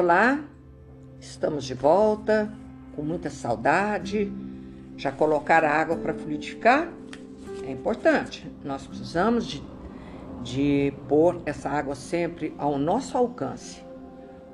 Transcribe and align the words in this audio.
Olá, 0.00 0.38
estamos 1.18 1.64
de 1.64 1.74
volta 1.74 2.52
com 2.94 3.02
muita 3.02 3.28
saudade. 3.30 4.32
Já 4.96 5.10
colocar 5.10 5.64
a 5.64 5.72
água 5.72 5.96
para 5.96 6.14
fluidificar? 6.14 6.88
É 7.66 7.72
importante. 7.72 8.48
Nós 8.64 8.86
precisamos 8.86 9.44
de, 9.44 9.60
de 10.44 10.94
pôr 11.08 11.42
essa 11.44 11.68
água 11.68 11.96
sempre 11.96 12.54
ao 12.56 12.78
nosso 12.78 13.18
alcance, 13.18 13.82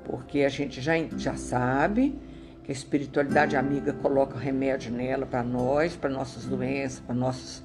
porque 0.03 0.39
a 0.39 0.49
gente 0.49 0.81
já, 0.81 0.93
já 1.15 1.35
sabe 1.35 2.19
que 2.63 2.71
a 2.71 2.73
espiritualidade 2.73 3.55
amiga 3.55 3.93
coloca 3.93 4.39
remédio 4.39 4.91
nela 4.91 5.27
para 5.27 5.43
nós, 5.43 5.95
para 5.95 6.09
nossas 6.09 6.45
doenças, 6.45 7.01
para 7.01 7.13
nossas 7.13 7.63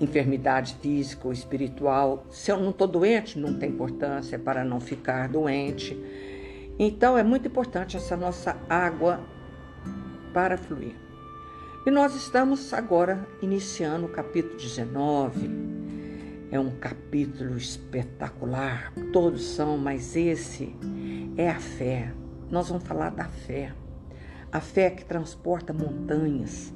enfermidade 0.00 0.76
física 0.80 1.26
ou 1.26 1.32
espiritual. 1.32 2.26
Se 2.30 2.52
eu 2.52 2.60
não 2.60 2.70
estou 2.70 2.86
doente, 2.86 3.40
não 3.40 3.54
tem 3.54 3.70
importância 3.70 4.38
para 4.38 4.64
não 4.64 4.78
ficar 4.78 5.28
doente. 5.28 6.00
Então 6.78 7.16
é 7.16 7.22
muito 7.22 7.48
importante 7.48 7.96
essa 7.96 8.16
nossa 8.16 8.56
água 8.68 9.20
para 10.32 10.56
fluir. 10.56 10.94
E 11.84 11.90
nós 11.90 12.14
estamos 12.14 12.72
agora 12.72 13.26
iniciando 13.42 14.06
o 14.06 14.08
capítulo 14.08 14.56
19. 14.56 15.50
É 16.50 16.60
um 16.60 16.70
capítulo 16.70 17.56
espetacular, 17.56 18.92
todos 19.12 19.42
são, 19.42 19.78
mas 19.78 20.14
esse 20.14 20.76
é 21.36 21.48
a 21.48 21.58
fé. 21.58 22.12
Nós 22.50 22.68
vamos 22.68 22.84
falar 22.84 23.10
da 23.10 23.24
fé. 23.24 23.72
A 24.50 24.60
fé 24.60 24.90
que 24.90 25.04
transporta 25.04 25.72
montanhas. 25.72 26.72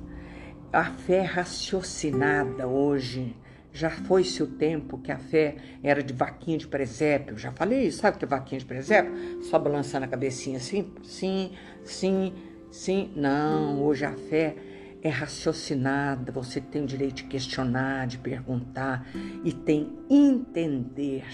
A 0.72 0.84
fé 0.84 1.22
raciocinada 1.22 2.66
hoje 2.66 3.36
já 3.76 3.90
foi-se 3.90 4.42
o 4.42 4.46
tempo 4.46 4.96
que 4.96 5.12
a 5.12 5.18
fé 5.18 5.56
era 5.82 6.02
de 6.02 6.14
vaquinha 6.14 6.56
de 6.56 6.66
presépio. 6.66 7.36
Já 7.36 7.52
falei 7.52 7.88
isso, 7.88 7.98
sabe 7.98 8.16
o 8.16 8.18
que 8.18 8.24
é 8.24 8.28
vaquinha 8.28 8.58
de 8.58 8.64
presépio? 8.64 9.42
Só 9.42 9.58
balançando 9.58 10.06
a 10.06 10.08
cabecinha 10.08 10.56
assim, 10.56 10.90
sim, 11.02 11.52
sim, 11.84 12.32
sim. 12.70 13.12
Não, 13.14 13.82
hoje 13.82 14.06
a 14.06 14.12
fé 14.12 14.56
é 15.02 15.10
raciocinada, 15.10 16.32
você 16.32 16.58
tem 16.58 16.84
o 16.84 16.86
direito 16.86 17.16
de 17.16 17.24
questionar, 17.24 18.06
de 18.06 18.16
perguntar 18.16 19.06
e 19.44 19.52
tem 19.52 19.92
entender 20.08 21.24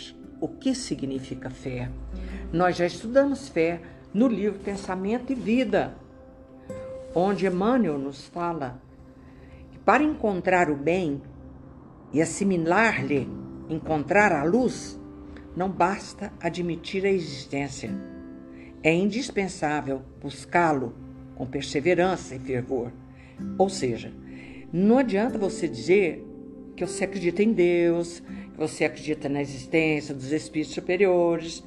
o 0.41 0.49
que 0.49 0.75
significa 0.75 1.49
fé. 1.49 1.89
Nós 2.53 2.77
já 2.77 2.87
estudamos 2.87 3.49
fé 3.49 3.81
no 4.13 4.27
livro 4.27 4.59
Pensamento 4.59 5.33
e 5.33 5.37
Vida, 5.37 5.95
onde 7.15 7.47
Emmanuel 7.47 7.99
nos 7.99 8.27
fala 8.27 8.83
que 9.71 9.79
para 9.79 10.03
encontrar 10.03 10.69
o 10.69 10.77
bem, 10.77 11.23
e 12.13 12.21
assimilar-lhe, 12.21 13.29
encontrar 13.69 14.33
a 14.33 14.45
luz, 14.45 15.01
não 15.57 15.71
basta 15.71 16.33
admitir 16.41 17.05
a 17.05 17.11
existência. 17.11 17.91
É 18.83 18.93
indispensável 18.93 20.03
buscá-lo 20.21 20.95
com 21.35 21.47
perseverança 21.47 22.35
e 22.35 22.39
fervor. 22.39 22.93
Ou 23.59 23.69
seja, 23.69 24.13
não 24.73 24.99
adianta 24.99 25.39
você 25.39 25.69
dizer 25.69 26.27
que 26.77 26.85
você 26.85 27.05
acredita 27.05 27.43
em 27.43 27.53
Deus, 27.53 28.21
que 28.21 28.59
você 28.59 28.85
acredita 28.85 29.29
na 29.29 29.41
existência 29.41 30.15
dos 30.15 30.33
espíritos 30.33 30.75
superiores. 30.75 31.63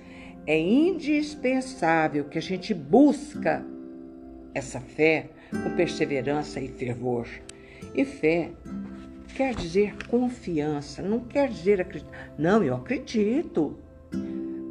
É 0.46 0.59
indispensável 0.59 2.26
que 2.26 2.38
a 2.38 2.42
gente 2.42 2.74
busca 2.74 3.66
essa 4.54 4.80
fé 4.80 5.30
com 5.52 5.76
perseverança 5.76 6.59
e 6.59 6.68
fervor. 6.68 7.28
E 7.94 8.04
fé 8.04 8.52
quer 9.36 9.53
dizer 9.53 9.94
confiança, 10.08 11.02
não 11.02 11.19
quer 11.19 11.50
dizer 11.50 11.81
acreditar. 11.81 12.33
Não, 12.38 12.64
eu 12.64 12.73
acredito. 12.73 13.78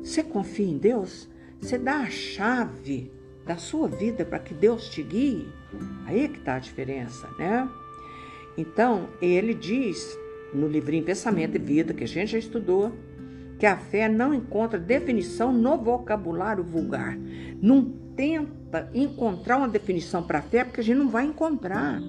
Você 0.02 0.22
confia 0.22 0.66
em 0.66 0.78
Deus? 0.78 1.28
Você 1.60 1.76
dá 1.76 1.98
a 1.98 2.10
chave 2.10 3.12
da 3.44 3.58
sua 3.58 3.86
vida 3.86 4.24
para 4.24 4.38
que 4.38 4.54
Deus 4.54 4.88
te 4.88 5.03
guie? 5.03 5.47
Aí 6.06 6.24
é 6.24 6.28
que 6.28 6.38
está 6.38 6.54
a 6.54 6.58
diferença, 6.58 7.28
né? 7.38 7.69
Então, 8.56 9.08
ele 9.20 9.53
diz 9.53 10.19
no 10.54 10.66
livrinho 10.66 11.04
Pensamento 11.04 11.56
e 11.56 11.58
Vida, 11.58 11.92
que 11.92 12.04
a 12.04 12.08
gente 12.08 12.32
já 12.32 12.38
estudou, 12.38 12.91
que 13.58 13.66
a 13.66 13.76
fé 13.76 14.08
não 14.08 14.32
encontra 14.32 14.78
definição 14.78 15.53
no 15.53 15.76
vocabulário 15.76 16.64
vulgar. 16.64 17.19
Não 17.60 17.84
tenta 18.16 18.88
encontrar 18.94 19.58
uma 19.58 19.69
definição 19.69 20.22
para 20.22 20.38
a 20.38 20.42
fé, 20.42 20.64
porque 20.64 20.80
a 20.80 20.84
gente 20.84 20.98
não 20.98 21.08
vai 21.08 21.26
encontrar. 21.26 22.00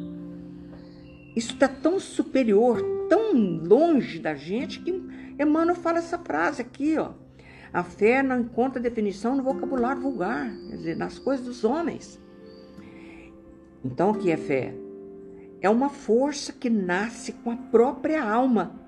Isso 1.35 1.53
está 1.53 1.67
tão 1.67 1.99
superior, 1.99 2.81
tão 3.09 3.33
longe 3.33 4.19
da 4.19 4.35
gente, 4.35 4.79
que 4.79 4.91
Emmanuel 5.37 5.75
fala 5.75 5.97
essa 5.97 6.17
frase 6.17 6.61
aqui, 6.61 6.97
ó. 6.97 7.11
A 7.73 7.83
fé 7.83 8.23
não 8.23 8.39
encontra 8.39 8.81
definição 8.81 9.35
no 9.35 9.43
vocabulário 9.43 10.01
vulgar, 10.01 10.49
quer 10.69 10.77
dizer, 10.77 10.95
nas 10.95 11.19
coisas 11.19 11.45
dos 11.45 11.63
homens. 11.65 12.21
Então, 13.83 14.11
o 14.11 14.17
que 14.17 14.31
é 14.31 14.37
fé? 14.37 14.73
É 15.61 15.69
uma 15.69 15.89
força 15.89 16.53
que 16.53 16.69
nasce 16.69 17.33
com 17.33 17.51
a 17.51 17.57
própria 17.57 18.23
alma. 18.23 18.79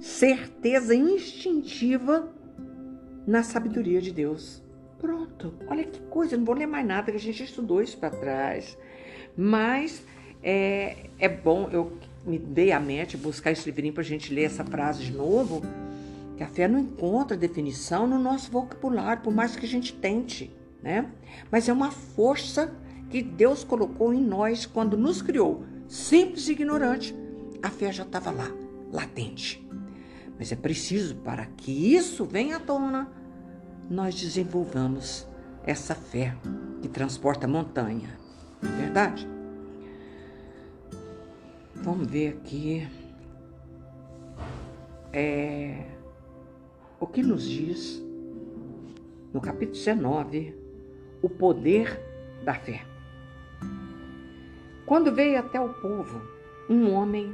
Certeza 0.00 0.96
instintiva 0.96 2.34
na 3.24 3.44
sabedoria 3.44 4.00
de 4.00 4.12
Deus. 4.12 4.62
Pronto, 4.98 5.54
olha 5.68 5.84
que 5.84 6.00
coisa, 6.02 6.36
não 6.36 6.44
vou 6.44 6.54
ler 6.54 6.66
mais 6.66 6.86
nada, 6.86 7.10
que 7.10 7.16
a 7.16 7.20
gente 7.20 7.44
estudou 7.44 7.80
isso 7.82 7.98
para 7.98 8.10
trás. 8.10 8.76
Mas 9.36 10.04
é, 10.42 11.10
é 11.18 11.28
bom, 11.28 11.68
eu 11.70 11.92
me 12.24 12.38
dei 12.38 12.72
a 12.72 12.80
mente 12.80 13.16
buscar 13.16 13.50
esse 13.50 13.64
livrinho 13.66 13.92
para 13.92 14.02
a 14.02 14.06
gente 14.06 14.32
ler 14.32 14.44
essa 14.44 14.64
frase 14.64 15.04
de 15.04 15.12
novo, 15.12 15.62
que 16.36 16.42
a 16.42 16.46
fé 16.46 16.66
não 16.66 16.78
encontra 16.78 17.36
definição 17.36 18.06
no 18.06 18.18
nosso 18.18 18.50
vocabulário, 18.50 19.22
por 19.22 19.32
mais 19.32 19.54
que 19.54 19.64
a 19.64 19.68
gente 19.68 19.92
tente, 19.92 20.50
né? 20.82 21.10
Mas 21.50 21.68
é 21.68 21.72
uma 21.72 21.90
força 21.90 22.72
que 23.10 23.22
Deus 23.22 23.62
colocou 23.62 24.12
em 24.12 24.20
nós 24.20 24.66
quando 24.66 24.96
nos 24.96 25.20
criou, 25.20 25.64
simples 25.86 26.48
e 26.48 26.52
ignorante. 26.52 27.14
A 27.62 27.68
fé 27.68 27.92
já 27.92 28.02
estava 28.02 28.30
lá, 28.30 28.50
latente. 28.92 29.64
Mas 30.38 30.50
é 30.50 30.56
preciso, 30.56 31.16
para 31.16 31.46
que 31.46 31.94
isso 31.94 32.24
venha 32.24 32.56
à 32.56 32.60
tona, 32.60 33.08
nós 33.88 34.14
desenvolvamos 34.14 35.28
essa 35.64 35.94
fé 35.94 36.34
que 36.80 36.88
transporta 36.88 37.46
montanha. 37.46 38.18
Não 38.60 38.72
é 38.72 38.76
verdade? 38.76 39.28
Vamos 41.82 42.06
ver 42.06 42.28
aqui. 42.28 42.88
É, 45.12 45.84
o 47.00 47.06
que 47.08 47.24
nos 47.24 47.42
diz 47.42 48.00
no 49.34 49.40
capítulo 49.40 49.76
19 49.76 50.54
o 51.20 51.28
poder 51.28 52.00
da 52.44 52.54
fé. 52.54 52.86
Quando 54.86 55.12
veio 55.12 55.40
até 55.40 55.60
o 55.60 55.70
povo, 55.70 56.22
um 56.70 56.92
homem 56.92 57.32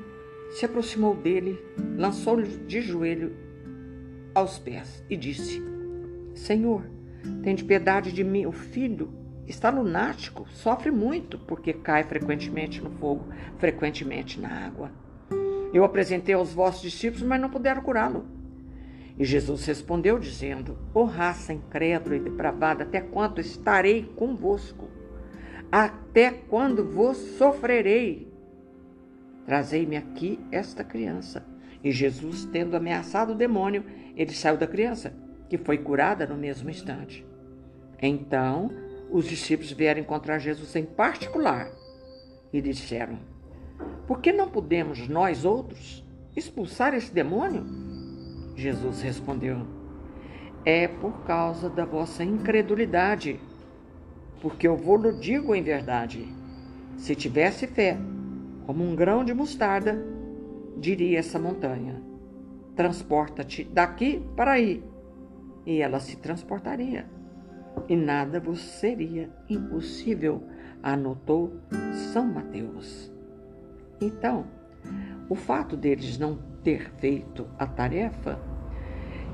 se 0.51 0.65
aproximou 0.65 1.15
dele, 1.15 1.63
lançou-lhe 1.99 2.49
de 2.67 2.81
joelho 2.81 3.37
aos 4.35 4.59
pés 4.59 5.05
e 5.11 5.17
disse: 5.17 5.63
Senhor, 6.35 6.85
de 7.55 7.65
piedade 7.65 8.13
de 8.13 8.25
mim, 8.25 8.47
o 8.47 8.53
filho 8.53 9.13
está 9.49 9.71
lunático, 9.71 10.47
sofre 10.51 10.91
muito 10.91 11.39
porque 11.39 11.73
cai 11.73 12.05
frequentemente 12.05 12.83
no 12.83 12.91
fogo, 12.91 13.29
frequentemente 13.59 14.39
na 14.41 14.67
água. 14.67 14.91
Eu 15.73 15.85
apresentei 15.85 16.35
aos 16.35 16.53
vossos 16.53 16.83
discípulos, 16.83 17.23
mas 17.23 17.41
não 17.41 17.51
puderam 17.51 17.83
curá-lo. 17.83 18.27
E 19.19 19.25
Jesus 19.25 19.65
respondeu, 19.65 20.19
dizendo: 20.19 20.79
Ó 20.95 21.03
oh, 21.03 21.05
raça 21.05 21.53
incrédula 21.53 22.17
e 22.17 22.21
depravada, 22.21 22.85
até 22.85 23.01
quando 23.01 23.41
estarei 23.41 24.05
convosco? 24.17 24.89
Até 25.71 26.31
quando 26.31 26.85
vos 26.85 27.17
sofrerei? 27.17 28.33
Trazei-me 29.45 29.97
aqui 29.97 30.39
esta 30.53 30.85
criança. 30.85 31.45
E 31.83 31.91
Jesus, 31.91 32.45
tendo 32.47 32.77
ameaçado 32.77 33.33
o 33.33 33.37
demônio, 33.37 33.85
ele 34.17 34.33
saiu 34.33 34.57
da 34.57 34.67
criança, 34.67 35.15
que 35.49 35.59
foi 35.59 35.79
curada 35.79 36.27
no 36.27 36.37
mesmo 36.37 36.71
instante. 36.71 37.27
Então, 38.01 38.71
os 39.11 39.27
discípulos 39.27 39.73
vieram 39.73 40.01
encontrar 40.01 40.39
Jesus 40.39 40.75
em 40.77 40.85
particular 40.85 41.71
e 42.53 42.61
disseram: 42.61 43.19
Por 44.07 44.21
que 44.21 44.33
não 44.33 44.49
podemos 44.49 45.09
nós 45.09 45.45
outros 45.45 46.05
expulsar 46.37 46.95
esse 46.95 47.13
demônio? 47.13 47.65
Jesus 48.55 49.01
respondeu: 49.03 49.67
É 50.65 50.87
por 50.87 51.25
causa 51.25 51.71
da 51.71 51.85
vossa 51.85 52.23
incredulidade, 52.23 53.41
porque 54.41 54.69
eu 54.69 54.77
vou-lo 54.77 55.19
digo 55.19 55.55
em 55.55 55.63
verdade. 55.63 56.27
Se 56.97 57.15
tivesse 57.15 57.67
fé, 57.67 57.97
como 58.67 58.85
um 58.85 58.95
grão 58.95 59.25
de 59.25 59.33
mostarda, 59.33 60.05
diria 60.77 61.19
essa 61.19 61.39
montanha: 61.39 62.03
Transporta-te 62.77 63.65
daqui 63.65 64.23
para 64.37 64.53
aí, 64.53 64.83
e 65.65 65.81
ela 65.81 66.01
se 66.01 66.17
transportaria 66.17 67.18
e 67.89 67.97
nada 67.97 68.41
vos 68.41 68.61
seria 68.61 69.31
impossível, 69.49 70.43
anotou 70.83 71.53
São 72.13 72.27
Mateus. 72.27 73.11
Então, 74.01 74.47
o 75.29 75.35
fato 75.35 75.77
deles 75.77 76.19
não 76.19 76.39
ter 76.63 76.91
feito 76.99 77.47
a 77.59 77.67
tarefa 77.67 78.39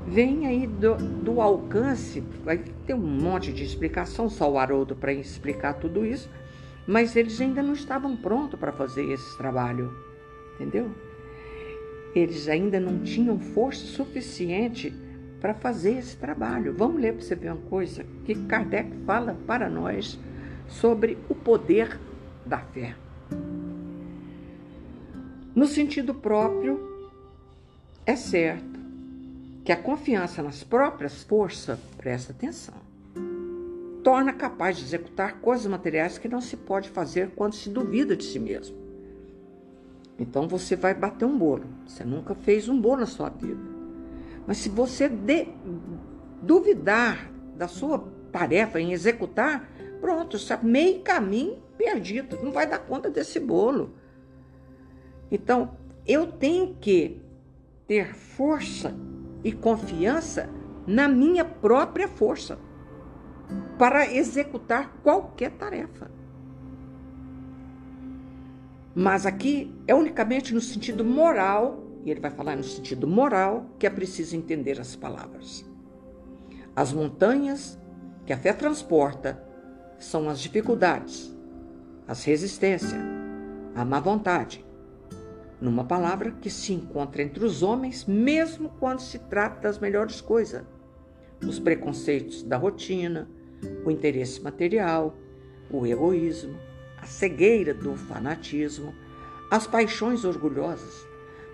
vem 0.07 0.45
aí 0.45 0.67
do, 0.67 0.95
do 0.95 1.41
alcance, 1.41 2.21
vai 2.43 2.57
ter 2.57 2.93
um 2.93 2.99
monte 2.99 3.51
de 3.51 3.63
explicação, 3.63 4.29
só 4.29 4.51
o 4.51 4.57
Haroldo 4.57 4.95
para 4.95 5.13
explicar 5.13 5.73
tudo 5.73 6.05
isso, 6.05 6.29
mas 6.87 7.15
eles 7.15 7.41
ainda 7.41 7.63
não 7.63 7.73
estavam 7.73 8.15
prontos 8.15 8.59
para 8.59 8.71
fazer 8.71 9.11
esse 9.11 9.37
trabalho, 9.37 9.91
entendeu? 10.55 10.91
Eles 12.13 12.47
ainda 12.47 12.79
não 12.79 12.99
tinham 12.99 13.39
força 13.39 13.85
suficiente 13.85 14.93
para 15.45 15.53
fazer 15.53 15.99
esse 15.99 16.17
trabalho. 16.17 16.73
Vamos 16.73 16.99
ler 16.99 17.13
para 17.13 17.23
você 17.23 17.35
ver 17.35 17.51
uma 17.51 17.61
coisa 17.69 18.03
que 18.25 18.33
Kardec 18.33 18.89
fala 19.05 19.37
para 19.45 19.69
nós 19.69 20.17
sobre 20.67 21.19
o 21.29 21.35
poder 21.35 21.99
da 22.43 22.57
fé. 22.57 22.95
No 25.53 25.67
sentido 25.67 26.15
próprio, 26.15 26.79
é 28.07 28.15
certo 28.15 28.79
que 29.63 29.71
a 29.71 29.77
confiança 29.77 30.41
nas 30.41 30.63
próprias 30.63 31.21
forças, 31.21 31.77
presta 31.95 32.31
atenção, 32.31 32.73
torna 34.03 34.33
capaz 34.33 34.77
de 34.77 34.83
executar 34.83 35.41
coisas 35.41 35.67
materiais 35.67 36.17
que 36.17 36.27
não 36.27 36.41
se 36.41 36.57
pode 36.57 36.89
fazer 36.89 37.33
quando 37.35 37.53
se 37.53 37.69
duvida 37.69 38.15
de 38.15 38.23
si 38.23 38.39
mesmo. 38.39 38.75
Então 40.17 40.47
você 40.47 40.75
vai 40.75 40.95
bater 40.95 41.25
um 41.25 41.37
bolo. 41.37 41.65
Você 41.85 42.03
nunca 42.03 42.33
fez 42.33 42.67
um 42.67 42.81
bolo 42.81 43.01
na 43.01 43.05
sua 43.05 43.29
vida. 43.29 43.74
Mas 44.47 44.57
se 44.57 44.69
você 44.69 45.09
de, 45.09 45.47
duvidar 46.41 47.31
da 47.55 47.67
sua 47.67 47.99
tarefa 48.31 48.79
em 48.79 48.91
executar, 48.91 49.69
pronto, 49.99 50.37
está 50.37 50.57
meio 50.57 51.01
caminho 51.01 51.57
perdido. 51.77 52.37
Não 52.43 52.51
vai 52.51 52.67
dar 52.67 52.79
conta 52.79 53.09
desse 53.09 53.39
bolo. 53.39 53.95
Então, 55.31 55.77
eu 56.05 56.31
tenho 56.31 56.75
que 56.75 57.21
ter 57.87 58.13
força 58.13 58.95
e 59.43 59.51
confiança 59.51 60.49
na 60.85 61.07
minha 61.07 61.43
própria 61.43 62.07
força 62.07 62.59
para 63.77 64.11
executar 64.11 64.91
qualquer 65.03 65.51
tarefa. 65.51 66.09
Mas 68.93 69.25
aqui 69.25 69.75
é 69.87 69.93
unicamente 69.93 70.53
no 70.53 70.61
sentido 70.61 71.03
moral, 71.03 71.83
e 72.05 72.11
ele 72.11 72.19
vai 72.19 72.29
falar 72.29 72.55
no 72.55 72.63
sentido 72.63 73.07
moral, 73.07 73.65
que 73.79 73.87
é 73.87 73.89
preciso 73.89 74.35
entender 74.35 74.79
as 74.79 74.95
palavras. 74.95 75.65
As 76.75 76.93
montanhas 76.93 77.79
que 78.27 78.31
a 78.31 78.37
fé 78.37 78.53
transporta 78.53 79.43
são 79.97 80.29
as 80.29 80.39
dificuldades, 80.39 81.35
as 82.07 82.23
resistências, 82.23 83.01
a 83.73 83.83
má 83.83 83.99
vontade, 83.99 84.63
numa 85.59 85.83
palavra 85.83 86.31
que 86.31 86.49
se 86.49 86.73
encontra 86.73 87.23
entre 87.23 87.43
os 87.43 87.63
homens, 87.63 88.05
mesmo 88.05 88.69
quando 88.79 88.99
se 88.99 89.17
trata 89.17 89.61
das 89.61 89.79
melhores 89.79 90.21
coisas. 90.21 90.63
Os 91.41 91.59
preconceitos 91.59 92.43
da 92.43 92.55
rotina, 92.55 93.27
o 93.83 93.89
interesse 93.89 94.39
material, 94.41 95.15
o 95.71 95.87
egoísmo, 95.87 96.55
a 97.01 97.05
cegueira 97.07 97.73
do 97.73 97.95
fanatismo, 97.95 98.93
as 99.49 99.65
paixões 99.65 100.23
orgulhosas, 100.23 101.05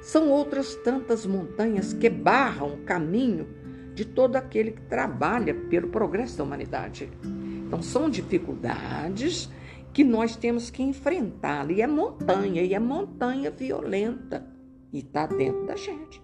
são 0.02 0.30
outras 0.30 0.76
tantas 0.76 1.26
montanhas 1.26 1.94
que 1.94 2.10
barram 2.10 2.74
o 2.74 2.84
caminho 2.84 3.48
de 3.94 4.04
todo 4.04 4.36
aquele 4.36 4.72
que 4.72 4.82
trabalha 4.82 5.54
pelo 5.54 5.90
progresso 5.90 6.38
da 6.38 6.44
humanidade. 6.44 7.10
Então, 7.24 7.82
são 7.82 8.10
dificuldades 8.10 9.50
que 9.94 10.04
nós 10.04 10.36
temos 10.36 10.70
que 10.70 10.82
enfrentá-la. 10.82 11.72
E 11.72 11.82
é 11.82 11.88
montanha, 11.88 12.64
e 12.64 12.74
é 12.74 12.80
montanha 12.80 13.52
violenta. 13.52 14.46
E 14.92 15.00
está 15.00 15.28
dentro 15.28 15.66
da 15.66 15.76
gente. 15.76 16.22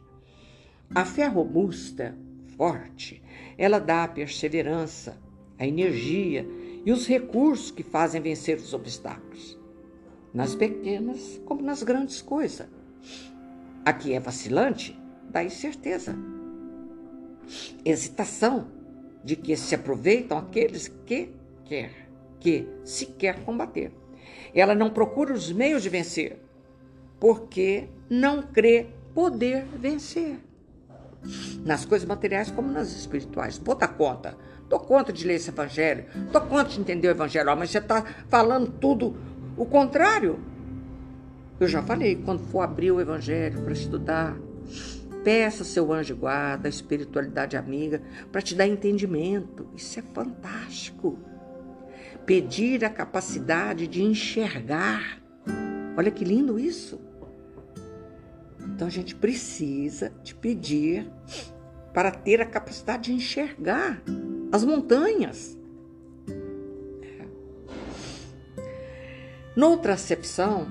A 0.94 1.06
fé 1.06 1.28
robusta, 1.28 2.18
forte, 2.58 3.22
ela 3.58 3.80
dá 3.80 4.04
a 4.04 4.08
perseverança, 4.08 5.18
a 5.60 5.68
energia 5.68 6.48
e 6.86 6.92
os 6.92 7.06
recursos 7.06 7.72
que 7.72 7.84
fazem 7.84 8.22
vencer 8.22 8.58
os 8.58 8.74
obstáculos, 8.74 9.60
nas 10.34 10.56
pequenas 10.56 11.42
como 11.46 11.62
nas 11.62 11.84
grandes 11.84 12.22
coisas. 12.22 12.68
A 13.88 13.94
que 13.94 14.12
é 14.12 14.20
vacilante, 14.20 15.00
dá 15.30 15.42
incerteza, 15.42 16.14
hesitação 17.86 18.68
de 19.24 19.38
que 19.38 19.56
se 19.56 19.76
aproveitam 19.76 20.38
aqueles 20.38 20.90
que 21.06 21.34
quer 21.64 22.10
que 22.38 22.68
se 22.84 23.06
quer 23.06 23.46
combater. 23.46 23.94
Ela 24.54 24.76
não 24.76 24.90
procura 24.90 25.34
os 25.34 25.54
meios 25.54 25.84
de 25.84 25.88
vencer, 25.88 26.38
porque 27.18 27.88
não 28.10 28.42
crê 28.42 28.88
poder 29.16 29.64
vencer. 29.80 30.38
Nas 31.64 31.86
coisas 31.86 32.06
materiais 32.06 32.52
como 32.52 32.70
nas 32.70 32.92
espirituais. 32.92 33.58
Vou 33.58 33.74
dar 33.74 33.88
conta. 33.88 34.38
Dou 34.68 34.82
conta 34.82 35.14
de 35.14 35.26
ler 35.26 35.36
esse 35.36 35.50
evangelho. 35.50 36.08
Dou 36.30 36.42
conta 36.42 36.72
de 36.72 36.82
entender 36.82 37.08
o 37.08 37.12
evangelho. 37.12 37.56
mas 37.56 37.70
você 37.70 37.78
está 37.78 38.04
falando 38.28 38.70
tudo 38.70 39.16
o 39.56 39.66
contrário. 39.66 40.57
Eu 41.60 41.68
já 41.68 41.82
falei, 41.82 42.16
quando 42.16 42.40
for 42.52 42.62
abrir 42.62 42.92
o 42.92 43.02
evangelho 43.02 43.62
para 43.64 43.74
estudar, 43.74 44.38
peça 45.24 45.64
seu 45.64 45.92
anjo 45.92 46.16
guarda, 46.16 46.68
a 46.68 46.70
espiritualidade 46.70 47.58
amiga, 47.58 48.02
para 48.32 48.42
te 48.42 48.54
dar 48.54 48.68
entendimento. 48.68 49.68
Isso 49.76 50.00
é 50.00 50.02
fantástico 50.02 51.18
pedir 52.28 52.84
a 52.84 52.90
capacidade 52.90 53.88
de 53.88 54.04
enxergar. 54.04 55.24
Olha 55.98 56.12
que 56.12 56.26
lindo 56.26 56.60
isso. 56.60 57.00
Então 58.60 58.86
a 58.86 58.92
gente 58.92 59.16
precisa 59.16 60.12
de 60.22 60.36
pedir 60.36 61.10
para 61.94 62.12
ter 62.12 62.42
a 62.42 62.46
capacidade 62.46 63.06
de 63.06 63.14
enxergar 63.14 64.04
as 64.52 64.66
montanhas. 64.66 65.58
É. 67.02 67.26
Noutra 69.56 69.94
acepção, 69.94 70.68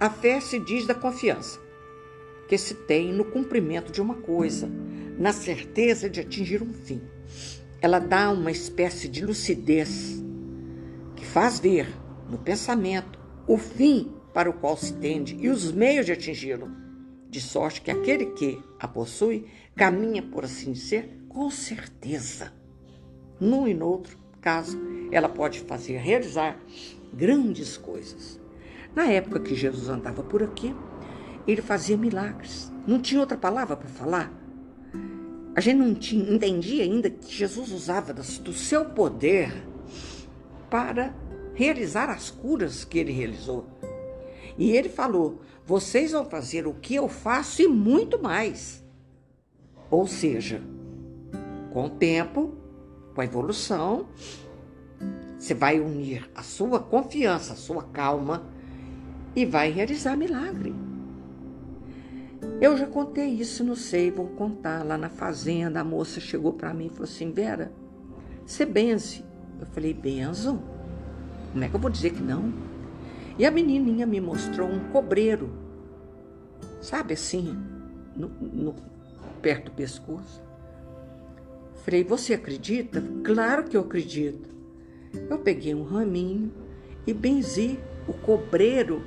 a 0.00 0.10
fé 0.10 0.40
se 0.40 0.58
diz 0.58 0.86
da 0.86 0.94
confiança 0.94 1.60
que 2.48 2.58
se 2.58 2.74
tem 2.74 3.12
no 3.12 3.24
cumprimento 3.24 3.92
de 3.92 4.02
uma 4.02 4.16
coisa, 4.16 4.68
na 5.16 5.32
certeza 5.32 6.10
de 6.10 6.18
atingir 6.18 6.60
um 6.60 6.72
fim. 6.72 7.00
Ela 7.80 8.00
dá 8.00 8.28
uma 8.32 8.50
espécie 8.50 9.06
de 9.06 9.24
lucidez 9.24 10.20
faz 11.30 11.60
ver 11.60 11.86
no 12.28 12.38
pensamento 12.38 13.18
o 13.46 13.56
fim 13.56 14.12
para 14.34 14.50
o 14.50 14.52
qual 14.52 14.76
se 14.76 14.92
tende 14.94 15.36
e 15.40 15.48
os 15.48 15.70
meios 15.70 16.04
de 16.04 16.12
atingi-lo, 16.12 16.68
de 17.28 17.40
sorte 17.40 17.80
que 17.80 17.90
aquele 17.90 18.26
que 18.26 18.60
a 18.80 18.88
possui 18.88 19.46
caminha, 19.76 20.22
por 20.22 20.44
assim 20.44 20.72
dizer, 20.72 21.08
com 21.28 21.48
certeza. 21.48 22.52
Num 23.38 23.68
e 23.68 23.74
no 23.74 23.86
outro 23.86 24.18
caso, 24.40 24.76
ela 25.12 25.28
pode 25.28 25.60
fazer 25.60 25.98
realizar 25.98 26.60
grandes 27.12 27.76
coisas. 27.76 28.39
Na 28.94 29.06
época 29.06 29.40
que 29.40 29.54
Jesus 29.54 29.88
andava 29.88 30.22
por 30.22 30.42
aqui, 30.42 30.74
ele 31.46 31.62
fazia 31.62 31.96
milagres. 31.96 32.72
Não 32.86 33.00
tinha 33.00 33.20
outra 33.20 33.36
palavra 33.36 33.76
para 33.76 33.88
falar. 33.88 34.32
A 35.54 35.60
gente 35.60 35.78
não 35.78 35.94
tinha, 35.94 36.32
entendia 36.32 36.82
ainda 36.82 37.10
que 37.10 37.34
Jesus 37.34 37.72
usava 37.72 38.12
do 38.12 38.52
seu 38.52 38.84
poder 38.86 39.52
para 40.68 41.14
realizar 41.54 42.08
as 42.08 42.30
curas 42.30 42.84
que 42.84 42.98
ele 42.98 43.12
realizou. 43.12 43.66
E 44.56 44.70
ele 44.72 44.88
falou: 44.88 45.40
vocês 45.64 46.12
vão 46.12 46.24
fazer 46.24 46.66
o 46.66 46.74
que 46.74 46.94
eu 46.94 47.08
faço 47.08 47.62
e 47.62 47.68
muito 47.68 48.20
mais. 48.20 48.84
Ou 49.90 50.06
seja, 50.06 50.62
com 51.72 51.86
o 51.86 51.90
tempo, 51.90 52.54
com 53.14 53.20
a 53.20 53.24
evolução, 53.24 54.08
você 55.38 55.54
vai 55.54 55.80
unir 55.80 56.30
a 56.34 56.42
sua 56.42 56.78
confiança, 56.78 57.54
a 57.54 57.56
sua 57.56 57.82
calma 57.84 58.46
e 59.34 59.44
vai 59.44 59.70
realizar 59.70 60.16
milagre. 60.16 60.74
Eu 62.60 62.76
já 62.76 62.86
contei 62.86 63.28
isso, 63.28 63.64
não 63.64 63.76
sei, 63.76 64.10
vou 64.10 64.26
contar. 64.28 64.84
Lá 64.84 64.98
na 64.98 65.08
fazenda, 65.08 65.80
a 65.80 65.84
moça 65.84 66.20
chegou 66.20 66.52
para 66.52 66.74
mim 66.74 66.86
e 66.86 66.90
falou 66.90 67.04
assim: 67.04 67.32
Vera, 67.32 67.72
você 68.46 68.64
benze. 68.64 69.24
Eu 69.60 69.66
falei: 69.66 69.94
benzo? 69.94 70.60
Como 71.52 71.64
é 71.64 71.68
que 71.68 71.74
eu 71.74 71.80
vou 71.80 71.90
dizer 71.90 72.10
que 72.10 72.22
não? 72.22 72.52
E 73.38 73.46
a 73.46 73.50
menininha 73.50 74.06
me 74.06 74.20
mostrou 74.20 74.68
um 74.68 74.90
cobreiro, 74.90 75.50
sabe 76.80 77.14
assim, 77.14 77.56
no, 78.14 78.28
no, 78.28 78.74
perto 79.40 79.66
do 79.66 79.70
pescoço. 79.70 80.42
Falei, 81.82 82.04
você 82.04 82.34
acredita? 82.34 83.02
Claro 83.24 83.64
que 83.64 83.76
eu 83.76 83.80
acredito. 83.80 84.48
Eu 85.28 85.38
peguei 85.38 85.74
um 85.74 85.84
raminho 85.84 86.52
e 87.06 87.14
benzi 87.14 87.80
o 88.06 88.12
cobreiro 88.12 89.02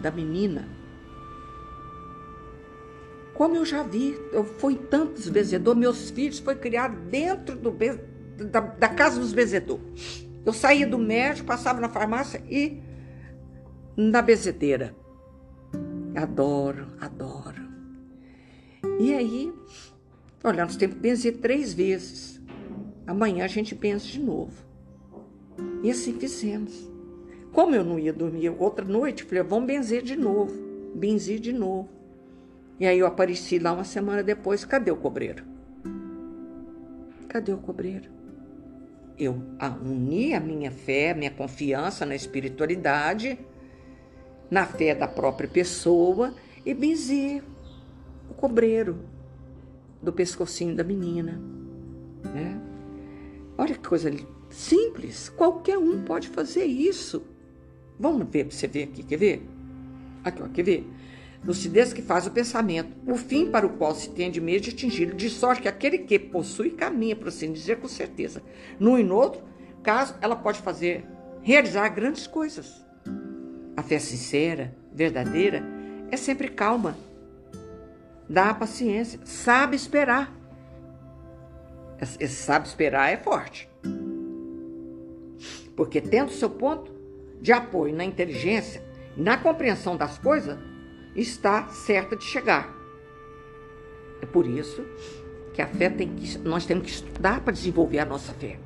da 0.00 0.10
menina. 0.10 0.68
Como 3.34 3.56
eu 3.56 3.64
já 3.64 3.82
vi, 3.82 4.18
eu 4.32 4.44
fui 4.44 4.74
tantos 4.76 5.28
bezedores, 5.28 5.78
meus 5.78 6.10
filhos 6.10 6.38
foi 6.38 6.56
criado 6.56 6.96
dentro 7.08 7.56
do, 7.56 7.70
da, 8.50 8.60
da 8.60 8.88
casa 8.88 9.20
dos 9.20 9.32
bezedores. 9.32 10.26
Eu 10.44 10.52
saía 10.52 10.86
do 10.86 10.98
médico, 10.98 11.46
passava 11.46 11.80
na 11.80 11.88
farmácia 11.88 12.42
e 12.48 12.80
na 13.96 14.22
bezedeira. 14.22 14.94
Adoro, 16.16 16.88
adoro. 17.00 17.68
E 18.98 19.14
aí, 19.14 19.52
Olha, 20.42 20.64
nós 20.64 20.76
temos 20.76 20.94
que 20.94 21.02
benzer 21.02 21.38
três 21.38 21.74
vezes. 21.74 22.40
Amanhã 23.06 23.44
a 23.44 23.48
gente 23.48 23.74
benze 23.74 24.06
de 24.06 24.20
novo. 24.20 24.52
E 25.82 25.90
assim 25.90 26.18
fizemos. 26.18 26.88
Como 27.52 27.74
eu 27.74 27.84
não 27.84 27.98
ia 27.98 28.12
dormir 28.12 28.50
outra 28.58 28.84
noite, 28.84 29.24
falei, 29.24 29.42
vamos 29.42 29.66
benzer 29.66 30.02
de 30.02 30.16
novo. 30.16 30.52
Benzi 30.94 31.38
de 31.38 31.52
novo. 31.52 31.88
E 32.80 32.86
aí 32.86 32.98
eu 32.98 33.06
apareci 33.06 33.58
lá 33.58 33.72
uma 33.72 33.84
semana 33.84 34.22
depois, 34.22 34.64
cadê 34.64 34.90
o 34.90 34.96
cobreiro? 34.96 35.44
Cadê 37.28 37.52
o 37.52 37.58
cobreiro? 37.58 38.08
Eu 39.18 39.42
uni 39.84 40.32
a 40.32 40.40
minha 40.40 40.70
fé, 40.70 41.12
minha 41.12 41.30
confiança 41.30 42.06
na 42.06 42.14
espiritualidade, 42.14 43.38
na 44.50 44.64
fé 44.64 44.94
da 44.94 45.08
própria 45.08 45.48
pessoa 45.48 46.32
e 46.64 46.72
benzi 46.72 47.42
o 48.30 48.34
cobreiro 48.34 49.00
do 50.00 50.12
pescocinho 50.12 50.76
da 50.76 50.84
menina. 50.84 51.40
Né? 52.22 52.60
Olha 53.56 53.74
que 53.74 53.88
coisa 53.88 54.10
simples, 54.48 55.28
qualquer 55.28 55.76
um 55.76 56.04
pode 56.04 56.28
fazer 56.28 56.64
isso. 56.64 57.24
Vamos 57.98 58.28
ver 58.30 58.44
para 58.44 58.56
você 58.56 58.66
ver 58.66 58.84
aqui, 58.84 59.02
quer 59.02 59.16
ver? 59.16 59.48
Aqui, 60.24 60.42
ó, 60.42 60.48
quer 60.48 60.62
ver? 60.62 60.90
Lucidez 61.44 61.92
que 61.92 62.02
faz 62.02 62.26
o 62.26 62.30
pensamento, 62.30 62.90
o 63.06 63.16
fim 63.16 63.50
para 63.50 63.66
o 63.66 63.70
qual 63.70 63.94
se 63.94 64.10
tem 64.10 64.30
de 64.30 64.40
meio 64.40 64.60
de 64.60 64.70
atingi-lo, 64.70 65.14
de 65.14 65.30
sorte 65.30 65.62
que 65.62 65.68
aquele 65.68 65.98
que 65.98 66.18
possui 66.18 66.70
caminha, 66.70 67.14
por 67.14 67.28
assim 67.28 67.52
dizer, 67.52 67.78
com 67.78 67.88
certeza. 67.88 68.42
Num 68.78 68.98
e 68.98 69.04
no 69.04 69.14
outro 69.14 69.42
caso, 69.82 70.14
ela 70.20 70.34
pode 70.34 70.60
fazer, 70.60 71.04
realizar 71.40 71.88
grandes 71.90 72.26
coisas. 72.26 72.84
A 73.76 73.82
fé 73.82 73.98
sincera, 73.98 74.74
verdadeira, 74.92 75.62
é 76.10 76.16
sempre 76.16 76.48
calma, 76.48 76.96
dá 78.28 78.52
paciência, 78.52 79.20
sabe 79.24 79.76
esperar. 79.76 80.34
Esse 82.00 82.34
sabe 82.34 82.66
esperar 82.66 83.12
é 83.12 83.16
forte. 83.16 83.68
Porque 85.76 86.00
tendo 86.00 86.32
seu 86.32 86.50
ponto 86.50 86.97
de 87.40 87.52
apoio 87.52 87.94
na 87.94 88.04
inteligência, 88.04 88.82
na 89.16 89.36
compreensão 89.36 89.96
das 89.96 90.18
coisas, 90.18 90.58
está 91.14 91.68
certa 91.68 92.16
de 92.16 92.24
chegar. 92.24 92.74
É 94.20 94.26
por 94.26 94.46
isso 94.46 94.84
que 95.54 95.62
a 95.62 95.66
fé 95.66 95.88
tem 95.88 96.14
que 96.14 96.38
nós 96.38 96.66
temos 96.66 96.84
que 96.84 96.90
estudar 96.90 97.40
para 97.40 97.52
desenvolver 97.52 97.98
a 97.98 98.04
nossa 98.04 98.32
fé. 98.32 98.58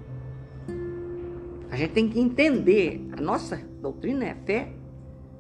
A 1.71 1.76
gente 1.76 1.93
tem 1.93 2.09
que 2.09 2.21
entender, 2.21 3.09
a 3.17 3.21
nossa 3.21 3.57
doutrina 3.81 4.26
é 4.26 4.35
fé 4.35 4.73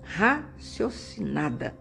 raciocinada, 0.02 1.74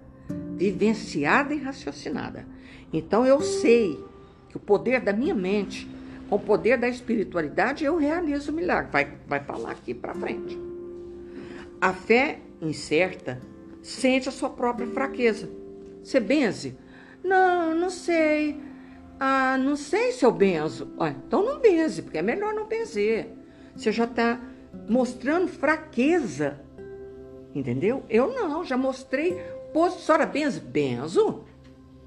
vivenciada 0.57 1.53
e 1.53 1.57
raciocinada. 1.57 2.45
Então 2.91 3.25
eu 3.25 3.39
sei 3.41 4.03
que 4.49 4.57
o 4.57 4.59
poder 4.59 4.99
da 4.99 5.13
minha 5.13 5.33
mente, 5.33 5.89
com 6.29 6.35
o 6.35 6.39
poder 6.39 6.77
da 6.77 6.89
espiritualidade, 6.89 7.85
eu 7.85 7.97
realizo 7.97 8.51
o 8.51 8.55
milagre. 8.55 8.91
Vai, 8.91 9.17
vai 9.25 9.39
falar 9.39 9.71
aqui 9.71 9.93
para 9.93 10.13
frente. 10.13 10.70
A 11.81 11.93
fé 11.93 12.39
incerta 12.61 13.41
sente 13.81 14.29
a 14.29 14.31
sua 14.31 14.51
própria 14.51 14.85
fraqueza. 14.85 15.49
Você 16.03 16.19
benze? 16.19 16.77
Não, 17.23 17.73
não 17.73 17.89
sei. 17.89 18.61
Ah, 19.19 19.57
não 19.57 19.75
sei 19.75 20.11
se 20.11 20.23
eu 20.23 20.31
benzo. 20.31 20.93
Ah, 20.99 21.09
então 21.09 21.43
não 21.43 21.59
benze, 21.59 22.03
porque 22.03 22.19
é 22.19 22.21
melhor 22.21 22.53
não 22.53 22.67
benzer. 22.67 23.29
Você 23.75 23.91
já 23.91 24.03
está 24.03 24.39
mostrando 24.87 25.47
fraqueza. 25.47 26.61
Entendeu? 27.53 28.03
Eu 28.07 28.31
não, 28.31 28.63
já 28.63 28.77
mostrei. 28.77 29.41
Pô, 29.73 29.89
senhora 29.89 30.27
benze? 30.27 30.59
Benzo? 30.59 31.45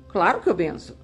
Claro 0.06 0.40
que 0.40 0.48
eu 0.48 0.54
benzo. 0.54 0.96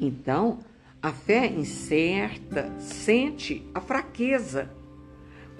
Então, 0.00 0.60
a 1.02 1.12
fé 1.12 1.46
incerta 1.46 2.72
sente 2.78 3.68
a 3.74 3.80
fraqueza 3.80 4.70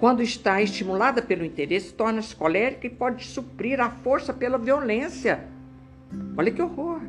quando 0.03 0.21
está 0.21 0.61
estimulada 0.61 1.21
pelo 1.21 1.45
interesse, 1.45 1.93
torna-se 1.93 2.35
colérica 2.35 2.85
e 2.85 2.89
pode 2.89 3.25
suprir 3.25 3.79
a 3.79 3.89
força 3.89 4.33
pela 4.33 4.57
violência. 4.57 5.47
Olha 6.35 6.51
que 6.51 6.61
horror! 6.61 6.99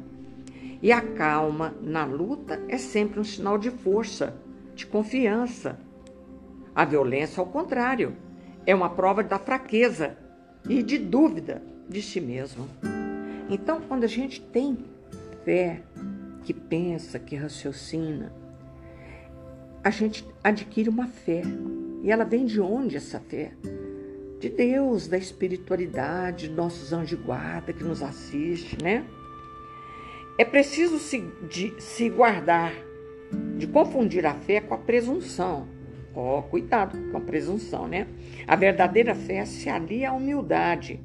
E 0.80 0.92
a 0.92 1.00
calma 1.00 1.74
na 1.82 2.04
luta 2.04 2.62
é 2.68 2.78
sempre 2.78 3.18
um 3.18 3.24
sinal 3.24 3.58
de 3.58 3.68
força, 3.68 4.36
de 4.76 4.86
confiança. 4.86 5.76
A 6.72 6.84
violência, 6.84 7.40
ao 7.40 7.46
contrário, 7.46 8.14
é 8.64 8.72
uma 8.72 8.90
prova 8.90 9.24
da 9.24 9.40
fraqueza 9.40 10.16
e 10.68 10.80
de 10.80 10.96
dúvida 10.96 11.60
de 11.88 12.00
si 12.00 12.20
mesmo. 12.20 12.68
Então, 13.50 13.80
quando 13.88 14.04
a 14.04 14.08
gente 14.08 14.40
tem 14.40 14.78
fé, 15.44 15.82
que 16.44 16.54
pensa, 16.54 17.18
que 17.18 17.34
raciocina, 17.34 18.32
a 19.82 19.90
gente 19.90 20.24
adquire 20.44 20.88
uma 20.88 21.08
fé 21.08 21.42
e 22.04 22.12
ela 22.12 22.24
vem 22.24 22.44
de 22.44 22.60
onde 22.60 22.98
essa 22.98 23.18
fé? 23.18 23.52
De 24.38 24.50
Deus, 24.50 25.08
da 25.08 25.16
espiritualidade, 25.16 26.48
de 26.48 26.54
nossos 26.54 26.92
anjos 26.92 27.08
de 27.08 27.16
guarda 27.16 27.72
que 27.72 27.82
nos 27.82 28.02
assiste, 28.02 28.76
né? 28.82 29.06
É 30.38 30.44
preciso 30.44 30.98
se, 30.98 31.20
de, 31.48 31.74
se 31.80 32.10
guardar 32.10 32.74
de 33.56 33.66
confundir 33.66 34.26
a 34.26 34.34
fé 34.34 34.60
com 34.60 34.74
a 34.74 34.78
presunção. 34.78 35.66
Ó, 36.14 36.38
oh, 36.38 36.42
cuidado 36.42 37.10
com 37.10 37.16
a 37.16 37.20
presunção, 37.22 37.88
né? 37.88 38.06
A 38.46 38.54
verdadeira 38.54 39.14
fé 39.14 39.46
se 39.46 39.70
alia 39.70 40.10
à 40.10 40.12
humildade. 40.12 41.00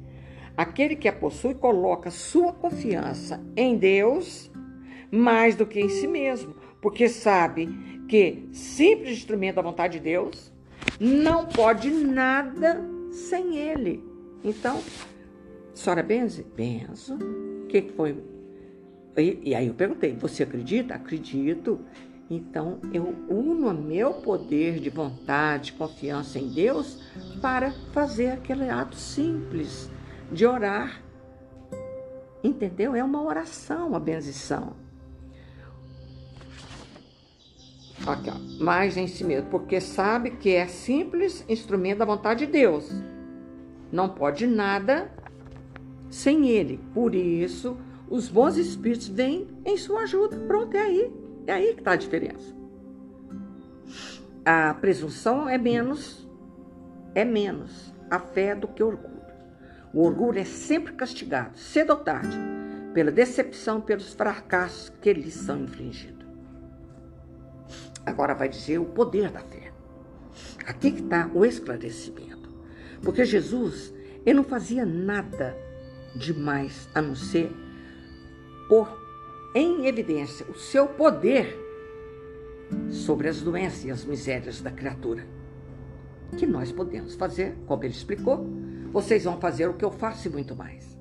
Aquele 0.54 0.94
que 0.94 1.08
a 1.08 1.12
possui 1.12 1.54
coloca 1.54 2.10
sua 2.10 2.52
confiança 2.52 3.42
em 3.56 3.76
Deus 3.76 4.50
mais 5.10 5.56
do 5.56 5.66
que 5.66 5.80
em 5.80 5.88
si 5.88 6.06
mesmo, 6.06 6.54
porque 6.80 7.08
sabe 7.08 7.66
que, 8.06 8.48
simples 8.52 9.18
instrumento 9.18 9.56
da 9.56 9.62
vontade 9.62 9.98
de 9.98 10.04
Deus, 10.04 10.49
não 11.00 11.46
pode 11.46 11.90
nada 11.90 12.78
sem 13.10 13.56
ele. 13.56 14.04
Então, 14.44 14.80
senhora 15.74 16.02
benze? 16.02 16.46
Benzo. 16.54 17.14
O 17.14 17.66
que 17.66 17.82
foi? 17.96 18.22
E, 19.16 19.40
e 19.42 19.54
aí 19.54 19.66
eu 19.66 19.74
perguntei, 19.74 20.14
você 20.14 20.42
acredita? 20.42 20.94
Acredito. 20.94 21.80
Então, 22.28 22.78
eu 22.92 23.14
uno 23.28 23.70
o 23.70 23.74
meu 23.74 24.14
poder 24.14 24.78
de 24.78 24.90
vontade, 24.90 25.72
confiança 25.72 26.38
em 26.38 26.48
Deus 26.48 27.02
para 27.40 27.72
fazer 27.92 28.28
aquele 28.28 28.68
ato 28.68 28.94
simples 28.94 29.90
de 30.30 30.46
orar. 30.46 31.02
Entendeu? 32.44 32.94
É 32.94 33.02
uma 33.02 33.22
oração 33.22 33.96
a 33.96 34.00
benzição. 34.00 34.76
Aqui, 38.06 38.30
mais 38.62 38.96
em 38.96 39.06
si 39.06 39.22
mesmo, 39.24 39.50
porque 39.50 39.80
sabe 39.80 40.30
que 40.32 40.50
é 40.54 40.66
simples 40.66 41.44
instrumento 41.48 41.98
da 41.98 42.04
vontade 42.04 42.46
de 42.46 42.52
Deus. 42.52 42.90
Não 43.92 44.08
pode 44.08 44.46
nada 44.46 45.12
sem 46.10 46.48
ele. 46.48 46.80
Por 46.94 47.14
isso, 47.14 47.76
os 48.08 48.28
bons 48.28 48.56
espíritos 48.56 49.08
vêm 49.08 49.48
em 49.64 49.76
sua 49.76 50.02
ajuda. 50.02 50.36
Pronto, 50.46 50.76
é 50.76 50.80
aí. 50.80 51.12
É 51.46 51.52
aí 51.52 51.74
que 51.74 51.80
está 51.80 51.92
a 51.92 51.96
diferença. 51.96 52.54
A 54.44 54.74
presunção 54.74 55.48
é 55.48 55.58
menos, 55.58 56.28
é 57.14 57.24
menos 57.24 57.94
a 58.10 58.18
fé 58.18 58.54
do 58.54 58.66
que 58.66 58.82
o 58.82 58.88
orgulho. 58.88 59.20
O 59.92 60.04
orgulho 60.04 60.38
é 60.38 60.44
sempre 60.44 60.92
castigado, 60.92 61.58
cedo 61.58 61.90
ou 61.90 61.96
tarde, 61.96 62.38
pela 62.94 63.10
decepção, 63.10 63.80
pelos 63.80 64.14
fracassos 64.14 64.90
que 65.00 65.12
lhes 65.12 65.34
são 65.34 65.64
infligidos. 65.64 66.19
Agora 68.04 68.34
vai 68.34 68.48
dizer 68.48 68.78
o 68.78 68.84
poder 68.84 69.30
da 69.30 69.40
fé. 69.40 69.72
Aqui 70.66 70.92
que 70.92 71.02
está 71.02 71.30
o 71.34 71.44
esclarecimento. 71.44 72.50
Porque 73.02 73.24
Jesus, 73.24 73.92
ele 74.24 74.36
não 74.36 74.44
fazia 74.44 74.84
nada 74.84 75.56
demais 76.14 76.88
a 76.94 77.00
não 77.00 77.14
ser 77.14 77.50
pôr 78.68 78.88
em 79.54 79.86
evidência 79.86 80.46
o 80.48 80.54
seu 80.54 80.86
poder 80.86 81.58
sobre 82.90 83.28
as 83.28 83.40
doenças 83.40 83.84
e 83.84 83.90
as 83.90 84.04
misérias 84.04 84.60
da 84.60 84.70
criatura. 84.70 85.26
Que 86.36 86.46
nós 86.46 86.70
podemos 86.70 87.14
fazer, 87.14 87.56
como 87.66 87.82
ele 87.82 87.92
explicou, 87.92 88.46
vocês 88.92 89.24
vão 89.24 89.40
fazer 89.40 89.68
o 89.68 89.74
que 89.74 89.84
eu 89.84 89.90
faço 89.90 90.28
e 90.28 90.30
muito 90.30 90.54
mais. 90.54 90.96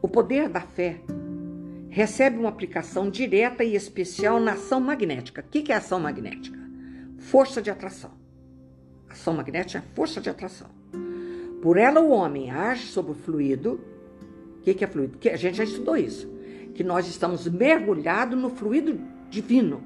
O 0.00 0.08
poder 0.08 0.48
da 0.48 0.60
fé 0.60 1.00
recebe 1.94 2.36
uma 2.36 2.48
aplicação 2.48 3.08
direta 3.08 3.62
e 3.62 3.76
especial 3.76 4.40
na 4.40 4.54
ação 4.54 4.80
magnética. 4.80 5.42
O 5.42 5.48
que 5.48 5.70
é 5.70 5.76
ação 5.76 6.00
magnética? 6.00 6.58
Força 7.18 7.62
de 7.62 7.70
atração. 7.70 8.10
Ação 9.08 9.32
magnética 9.32 9.78
é 9.78 9.94
força 9.94 10.20
de 10.20 10.28
atração. 10.28 10.66
Por 11.62 11.76
ela, 11.76 12.00
o 12.00 12.10
homem 12.10 12.50
age 12.50 12.86
sobre 12.86 13.12
o 13.12 13.14
fluido. 13.14 13.80
O 14.58 14.62
que 14.62 14.84
é 14.84 14.88
fluido? 14.88 15.16
A 15.32 15.36
gente 15.36 15.56
já 15.56 15.62
estudou 15.62 15.96
isso. 15.96 16.28
Que 16.74 16.82
nós 16.82 17.06
estamos 17.06 17.46
mergulhados 17.46 18.36
no 18.36 18.50
fluido 18.50 19.00
divino. 19.30 19.84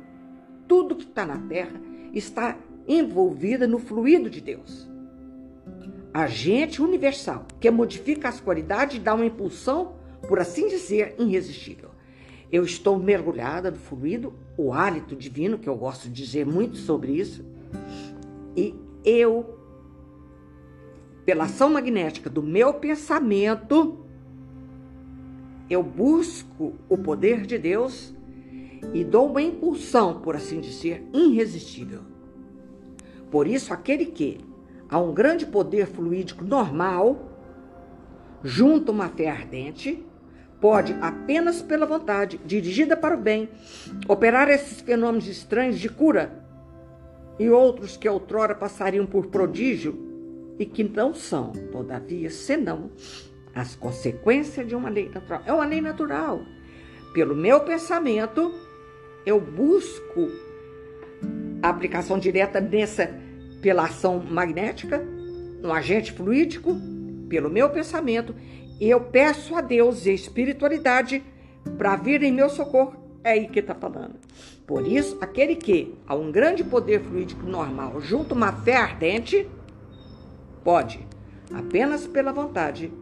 Tudo 0.67 0.97
que 0.97 1.05
está 1.05 1.27
na 1.27 1.37
Terra 1.37 1.79
está 2.15 2.57
envolvido 2.89 3.69
no 3.69 3.79
fluido 3.79 4.31
de 4.31 4.41
Deus. 4.41 4.91
Agente 6.15 6.81
universal 6.81 7.47
que 7.61 7.71
modifica 7.71 8.31
as 8.31 8.41
qualidades 8.41 8.97
e 8.97 8.99
dá 8.99 9.13
uma 9.13 9.27
impulsão, 9.27 9.93
por 10.27 10.41
assim 10.41 10.69
dizer, 10.69 11.15
irresistível. 11.19 11.98
Eu 12.51 12.65
estou 12.65 12.99
mergulhada 12.99 13.71
no 13.71 13.77
fluido, 13.77 14.33
o 14.57 14.73
hálito 14.73 15.15
divino, 15.15 15.59
que 15.59 15.69
eu 15.69 15.77
gosto 15.77 16.09
de 16.09 16.23
dizer 16.23 16.47
muito 16.47 16.77
sobre 16.77 17.13
isso, 17.13 17.45
e 18.57 18.75
eu, 19.05 19.59
pela 21.25 21.45
ação 21.45 21.71
magnética 21.71 22.31
do 22.31 22.43
meu 22.43 22.75
pensamento, 22.75 23.99
eu 25.69 25.83
busco 25.83 26.75
o 26.89 26.97
poder 26.97 27.45
de 27.45 27.59
Deus 27.59 28.15
e 28.95 29.05
dou 29.05 29.27
uma 29.29 29.43
impulsão, 29.43 30.21
por 30.21 30.35
assim 30.35 30.61
dizer, 30.61 31.07
irresistível. 31.13 32.01
Por 33.31 33.47
isso, 33.47 33.75
aquele 33.75 34.07
que 34.07 34.41
a 34.89 34.99
um 34.99 35.13
grande 35.13 35.45
poder 35.45 35.87
fluídico 35.87 36.43
normal, 36.43 37.31
junto 38.43 38.91
uma 38.91 39.09
fé 39.09 39.29
ardente, 39.29 40.03
pode, 40.61 40.97
apenas 41.01 41.63
pela 41.63 41.87
vontade, 41.87 42.41
dirigida 42.45 42.97
para 42.97 43.15
o 43.15 43.21
bem, 43.21 43.49
operar 44.09 44.49
esses 44.49 44.81
fenômenos 44.81 45.29
estranhos 45.29 45.79
de 45.79 45.89
cura 45.89 46.45
e 47.39 47.49
outros 47.49 47.97
que 47.97 48.09
outrora 48.09 48.55
passariam 48.55 49.07
por 49.07 49.27
prodígio 49.27 49.97
e 50.59 50.67
que 50.67 50.83
não 50.83 51.15
são, 51.15 51.53
todavia, 51.71 52.31
senão 52.31 52.91
as 53.55 53.75
consequências 53.77 54.67
de 54.67 54.75
uma 54.75 54.89
lei 54.89 55.09
natural. 55.09 55.43
É 55.47 55.53
uma 55.53 55.67
lei 55.67 55.81
natural. 55.81 56.43
Pelo 57.13 57.35
meu 57.35 57.61
pensamento, 57.61 58.53
eu 59.25 59.41
busco 59.41 60.29
a 61.63 61.69
aplicação 61.69 62.19
direta 62.19 62.61
nessa 62.61 63.11
pela 63.61 63.85
ação 63.85 64.21
magnética, 64.21 65.05
no 65.61 65.73
agente 65.73 66.13
fluídico, 66.13 66.77
pelo 67.29 67.51
meu 67.51 67.69
pensamento, 67.71 68.35
e 68.81 68.89
eu 68.89 69.01
peço 69.01 69.55
a 69.55 69.61
Deus 69.61 70.07
e 70.07 70.11
a 70.11 70.15
espiritualidade 70.15 71.23
para 71.77 71.97
vir 71.97 72.23
em 72.23 72.33
meu 72.33 72.49
socorro. 72.49 72.97
É 73.25 73.33
aí 73.33 73.49
que 73.49 73.59
está 73.59 73.75
falando. 73.75 74.15
Por 74.67 74.87
isso, 74.87 75.19
aquele 75.21 75.57
que, 75.57 75.95
a 76.07 76.15
um 76.15 76.31
grande 76.31 76.63
poder 76.63 77.01
fluídico 77.01 77.47
normal, 77.47 78.01
junto 78.01 78.35
uma 78.35 78.53
fé 78.53 78.77
ardente, 78.77 79.49
pode, 80.63 81.01
apenas 81.53 82.07
pela 82.07 82.33
vontade, 82.33 82.93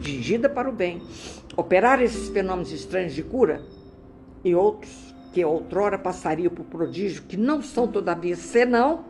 dirigida 0.00 0.48
para 0.48 0.68
o 0.68 0.72
bem, 0.72 1.02
operar 1.56 2.00
esses 2.00 2.28
fenômenos 2.28 2.72
estranhos 2.72 3.14
de 3.14 3.22
cura 3.22 3.62
e 4.44 4.54
outros 4.54 5.14
que 5.32 5.44
outrora 5.44 5.98
passariam 5.98 6.52
por 6.52 6.64
prodígio, 6.64 7.22
que 7.22 7.36
não 7.36 7.60
são, 7.60 7.88
todavia, 7.88 8.36
senão 8.36 9.04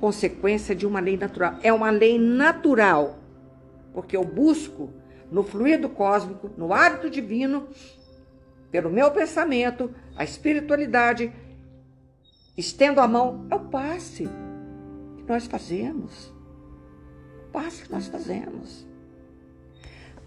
consequência 0.00 0.74
de 0.74 0.86
uma 0.86 1.00
lei 1.00 1.16
natural. 1.16 1.54
É 1.62 1.72
uma 1.72 1.90
lei 1.90 2.18
natural, 2.18 3.18
porque 3.96 4.14
eu 4.14 4.22
busco 4.22 4.90
no 5.30 5.42
fluido 5.42 5.88
cósmico, 5.88 6.50
no 6.54 6.70
hábito 6.74 7.08
divino, 7.08 7.66
pelo 8.70 8.90
meu 8.90 9.10
pensamento, 9.10 9.90
a 10.14 10.22
espiritualidade, 10.22 11.32
estendo 12.58 13.00
a 13.00 13.08
mão, 13.08 13.46
é 13.50 13.54
o 13.54 13.60
passe 13.60 14.28
que 15.16 15.22
nós 15.26 15.46
fazemos. 15.46 16.30
O 17.48 17.52
passe 17.52 17.84
que 17.84 17.90
nós 17.90 18.06
fazemos. 18.06 18.86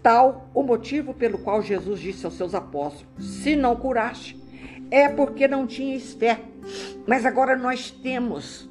Tal 0.02 0.50
o 0.52 0.64
motivo 0.64 1.14
pelo 1.14 1.38
qual 1.38 1.62
Jesus 1.62 2.00
disse 2.00 2.26
aos 2.26 2.34
seus 2.34 2.56
apóstolos: 2.56 3.24
se 3.24 3.54
não 3.54 3.76
curaste, 3.76 4.36
é 4.90 5.08
porque 5.08 5.46
não 5.46 5.64
tinhas 5.64 6.12
fé. 6.12 6.40
Mas 7.06 7.24
agora 7.24 7.56
nós 7.56 7.88
temos. 7.88 8.68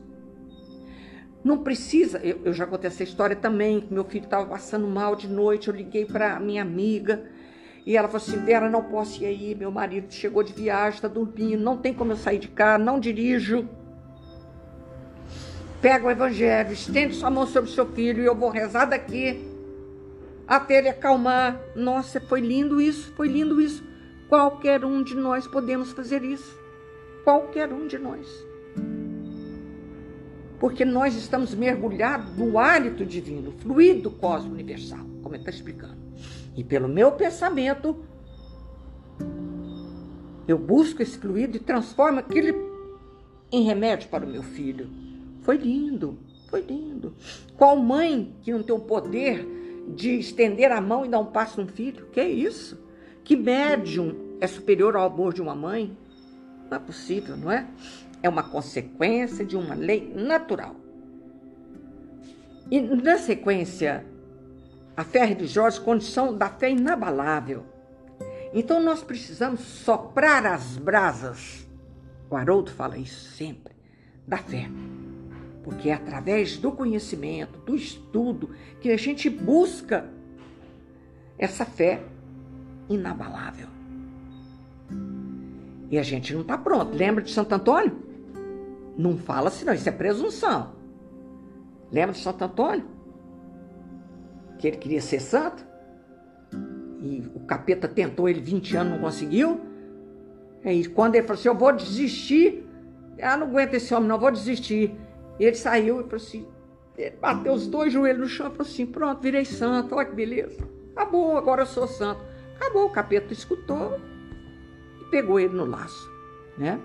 Não 1.43 1.59
precisa, 1.59 2.19
eu, 2.19 2.41
eu 2.43 2.53
já 2.53 2.65
contei 2.65 2.87
essa 2.87 3.03
história 3.03 3.35
também, 3.35 3.87
meu 3.89 4.03
filho 4.03 4.25
estava 4.25 4.45
passando 4.45 4.87
mal 4.87 5.15
de 5.15 5.27
noite, 5.27 5.69
eu 5.69 5.73
liguei 5.73 6.05
para 6.05 6.39
minha 6.39 6.61
amiga 6.61 7.23
e 7.85 7.95
ela 7.95 8.07
falou 8.07 8.25
assim, 8.25 8.37
Vera, 8.43 8.69
não 8.69 8.83
posso 8.83 9.23
ir 9.23 9.27
aí, 9.27 9.55
meu 9.55 9.71
marido 9.71 10.13
chegou 10.13 10.43
de 10.43 10.51
viagem, 10.51 10.95
está 10.95 11.07
dormindo, 11.07 11.63
não 11.63 11.77
tem 11.77 11.93
como 11.93 12.11
eu 12.11 12.17
sair 12.17 12.39
de 12.39 12.49
cá, 12.49 12.77
não 12.77 12.99
dirijo. 12.99 13.67
Pega 15.81 16.05
o 16.05 16.11
evangelho, 16.11 16.73
estende 16.73 17.15
sua 17.15 17.29
mão 17.29 17.47
sobre 17.47 17.69
o 17.69 17.73
seu 17.73 17.85
filho 17.85 18.21
e 18.21 18.25
eu 18.25 18.35
vou 18.35 18.49
rezar 18.49 18.85
daqui 18.85 19.47
até 20.45 20.79
ele 20.79 20.89
acalmar. 20.89 21.61
Nossa, 21.75 22.19
foi 22.19 22.41
lindo 22.41 22.81
isso, 22.81 23.13
foi 23.13 23.29
lindo 23.29 23.61
isso. 23.61 23.83
Qualquer 24.27 24.83
um 24.83 25.01
de 25.01 25.15
nós 25.15 25.47
podemos 25.47 25.91
fazer 25.91 26.23
isso. 26.23 26.59
Qualquer 27.23 27.71
um 27.71 27.87
de 27.87 27.97
nós. 27.97 28.48
Porque 30.59 30.83
nós 30.83 31.15
estamos 31.15 31.55
mergulhados 31.55 32.35
no 32.37 32.59
hálito 32.59 33.05
divino, 33.05 33.53
fluido 33.59 34.11
cosmo 34.11 34.53
universal, 34.53 35.05
como 35.23 35.35
ele 35.35 35.41
está 35.41 35.51
explicando. 35.51 35.97
E 36.55 36.63
pelo 36.63 36.87
meu 36.87 37.13
pensamento, 37.13 37.95
eu 40.47 40.57
busco 40.57 41.01
esse 41.01 41.17
fluido 41.17 41.57
e 41.57 41.59
transformo 41.59 42.19
aquele 42.19 42.53
em 43.51 43.63
remédio 43.63 44.09
para 44.09 44.25
o 44.25 44.29
meu 44.29 44.43
filho. 44.43 44.89
Foi 45.41 45.57
lindo, 45.57 46.19
foi 46.49 46.61
lindo. 46.61 47.13
Qual 47.55 47.77
mãe 47.77 48.35
que 48.41 48.51
não 48.51 48.61
tem 48.63 48.75
o 48.75 48.79
poder 48.79 49.47
de 49.95 50.19
estender 50.19 50.71
a 50.71 50.81
mão 50.81 51.05
e 51.05 51.09
dar 51.09 51.19
um 51.19 51.25
passo 51.25 51.61
no 51.61 51.67
filho? 51.67 52.07
Que 52.07 52.19
é 52.19 52.29
isso? 52.29 52.77
Que 53.23 53.35
médium 53.35 54.15
é 54.41 54.47
superior 54.47 54.95
ao 54.95 55.05
amor 55.05 55.33
de 55.33 55.41
uma 55.41 55.55
mãe? 55.55 55.95
Não 56.69 56.77
é 56.77 56.79
possível, 56.79 57.37
não 57.37 57.51
é? 57.51 57.67
É 58.21 58.29
uma 58.29 58.43
consequência 58.43 59.45
de 59.45 59.55
uma 59.55 59.73
lei 59.73 60.13
natural. 60.13 60.75
E 62.69 62.79
na 62.81 63.17
sequência, 63.17 64.05
a 64.95 65.03
fé 65.03 65.25
religiosa, 65.25 65.79
condição 65.79 66.37
da 66.37 66.49
fé 66.49 66.71
inabalável. 66.71 67.63
Então 68.53 68.81
nós 68.81 69.01
precisamos 69.01 69.61
soprar 69.61 70.45
as 70.45 70.77
brasas. 70.77 71.67
O 72.29 72.35
Haroldo 72.35 72.71
fala 72.71 72.97
isso 72.97 73.31
sempre, 73.31 73.73
da 74.27 74.37
fé. 74.37 74.69
Porque 75.63 75.89
é 75.89 75.93
através 75.93 76.57
do 76.57 76.71
conhecimento, 76.71 77.59
do 77.59 77.75
estudo, 77.75 78.51
que 78.81 78.91
a 78.91 78.97
gente 78.97 79.29
busca 79.29 80.09
essa 81.37 81.65
fé 81.65 82.03
inabalável. 82.89 83.67
E 85.89 85.97
a 85.97 86.03
gente 86.03 86.33
não 86.33 86.41
está 86.41 86.57
pronto. 86.57 86.95
Lembra 86.95 87.23
de 87.23 87.31
Santo 87.31 87.53
Antônio? 87.53 88.08
Não 88.99 89.17
fala 89.17 89.47
assim, 89.47 89.63
não. 89.63 89.73
Isso 89.73 89.87
é 89.87 89.93
presunção. 89.93 90.73
Lembra 91.89 92.11
de 92.11 92.19
Santo 92.19 92.43
Antônio? 92.43 92.85
Que 94.57 94.67
ele 94.67 94.75
queria 94.75 94.99
ser 94.99 95.21
santo. 95.21 95.65
E 97.01 97.23
o 97.33 97.39
capeta 97.45 97.87
tentou 97.87 98.27
ele 98.27 98.41
20 98.41 98.75
anos, 98.75 98.93
não 98.93 98.99
conseguiu. 98.99 99.61
E 100.65 100.85
quando 100.89 101.15
ele 101.15 101.25
falou 101.25 101.39
assim, 101.39 101.47
eu 101.47 101.55
vou 101.55 101.71
desistir. 101.71 102.67
Ah, 103.21 103.37
não 103.37 103.47
aguento 103.47 103.75
esse 103.75 103.93
homem, 103.95 104.09
não, 104.09 104.19
vou 104.19 104.31
desistir. 104.31 104.93
Ele 105.39 105.55
saiu 105.55 106.01
e 106.01 106.03
falou 106.03 106.17
assim, 106.17 106.45
ele 106.97 107.15
bateu 107.21 107.53
os 107.53 107.67
dois 107.67 107.93
joelhos 107.93 108.19
no 108.19 108.27
chão 108.27 108.47
e 108.47 108.51
falou 108.51 108.69
assim, 108.69 108.85
pronto, 108.85 109.21
virei 109.21 109.45
santo, 109.45 109.95
olha 109.95 110.09
que 110.09 110.13
beleza. 110.13 110.61
Acabou, 110.93 111.37
agora 111.37 111.61
eu 111.61 111.65
sou 111.65 111.87
santo. 111.87 112.19
Acabou, 112.57 112.87
o 112.87 112.89
capeta 112.89 113.31
escutou 113.31 113.97
e 114.99 115.05
pegou 115.05 115.39
ele 115.39 115.53
no 115.53 115.63
laço, 115.63 116.11
né? 116.57 116.77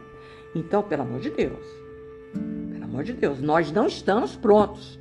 Então, 0.55 0.81
pelo 0.85 1.03
amor 1.03 1.19
de 1.19 1.31
Deus, 1.31 1.84
pelo 2.73 2.85
amor 2.85 3.05
de 3.05 3.13
Deus, 3.13 3.41
nós 3.41 3.71
não 3.73 3.87
estamos 3.87 4.37
prontos. 4.37 5.01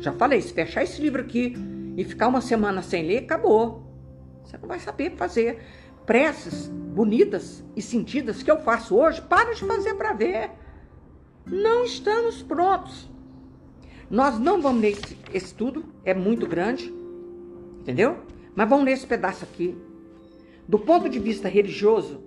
Já 0.00 0.12
falei, 0.12 0.40
se 0.40 0.52
fechar 0.52 0.82
esse 0.82 1.00
livro 1.00 1.20
aqui 1.20 1.54
e 1.96 2.04
ficar 2.04 2.28
uma 2.28 2.40
semana 2.40 2.82
sem 2.82 3.06
ler, 3.06 3.18
acabou. 3.18 3.82
Você 4.44 4.56
não 4.56 4.68
vai 4.68 4.78
saber 4.78 5.16
fazer 5.16 5.60
preces 6.06 6.68
bonitas 6.68 7.64
e 7.76 7.82
sentidas 7.82 8.42
que 8.42 8.50
eu 8.50 8.60
faço 8.60 8.96
hoje. 8.96 9.20
Para 9.22 9.54
de 9.54 9.64
fazer 9.64 9.94
para 9.94 10.12
ver. 10.12 10.50
Não 11.44 11.84
estamos 11.84 12.42
prontos. 12.42 13.10
Nós 14.10 14.38
não 14.38 14.60
vamos 14.62 14.80
ler 14.80 14.96
esse 15.34 15.46
estudo, 15.46 15.84
é 16.02 16.14
muito 16.14 16.46
grande, 16.46 16.92
entendeu? 17.80 18.16
Mas 18.54 18.68
vamos 18.68 18.86
ler 18.86 18.92
esse 18.92 19.06
pedaço 19.06 19.44
aqui. 19.44 19.76
Do 20.66 20.78
ponto 20.78 21.08
de 21.08 21.18
vista 21.18 21.48
religioso, 21.48 22.22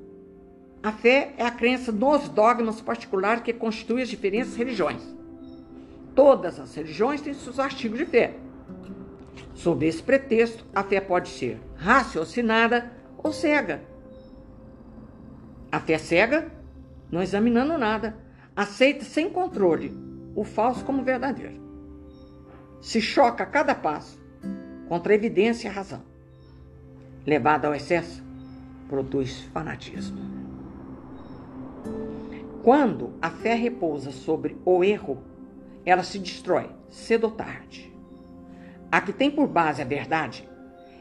a 0.83 0.91
fé 0.91 1.33
é 1.37 1.45
a 1.45 1.51
crença 1.51 1.91
nos 1.91 2.27
dogmas 2.29 2.81
particulares 2.81 3.43
que 3.43 3.53
constituem 3.53 4.03
as 4.03 4.09
diferentes 4.09 4.55
religiões. 4.55 5.01
Todas 6.15 6.59
as 6.59 6.73
religiões 6.75 7.21
têm 7.21 7.33
seus 7.33 7.59
artigos 7.59 7.97
de 7.97 8.05
fé. 8.05 8.35
Sob 9.53 9.85
esse 9.85 10.01
pretexto, 10.01 10.65
a 10.73 10.83
fé 10.83 10.99
pode 10.99 11.29
ser 11.29 11.59
raciocinada 11.75 12.91
ou 13.17 13.31
cega. 13.31 13.81
A 15.71 15.79
fé 15.79 15.97
cega, 15.97 16.51
não 17.11 17.21
examinando 17.21 17.77
nada, 17.77 18.17
aceita 18.55 19.05
sem 19.05 19.29
controle 19.29 19.95
o 20.35 20.43
falso 20.43 20.83
como 20.83 21.03
verdadeiro. 21.03 21.61
Se 22.81 22.99
choca 22.99 23.43
a 23.43 23.47
cada 23.47 23.75
passo 23.75 24.19
contra 24.89 25.13
a 25.13 25.15
evidência 25.15 25.67
e 25.67 25.71
a 25.71 25.73
razão 25.73 26.11
levada 27.25 27.67
ao 27.67 27.75
excesso, 27.75 28.23
produz 28.87 29.41
fanatismo. 29.53 30.40
Quando 32.63 33.13
a 33.21 33.29
fé 33.29 33.55
repousa 33.55 34.11
sobre 34.11 34.55
o 34.63 34.83
erro, 34.83 35.23
ela 35.83 36.03
se 36.03 36.19
destrói 36.19 36.69
cedo 36.89 37.23
ou 37.25 37.31
tarde. 37.31 37.91
A 38.91 39.01
que 39.01 39.11
tem 39.11 39.31
por 39.31 39.47
base 39.47 39.81
a 39.81 39.85
verdade 39.85 40.47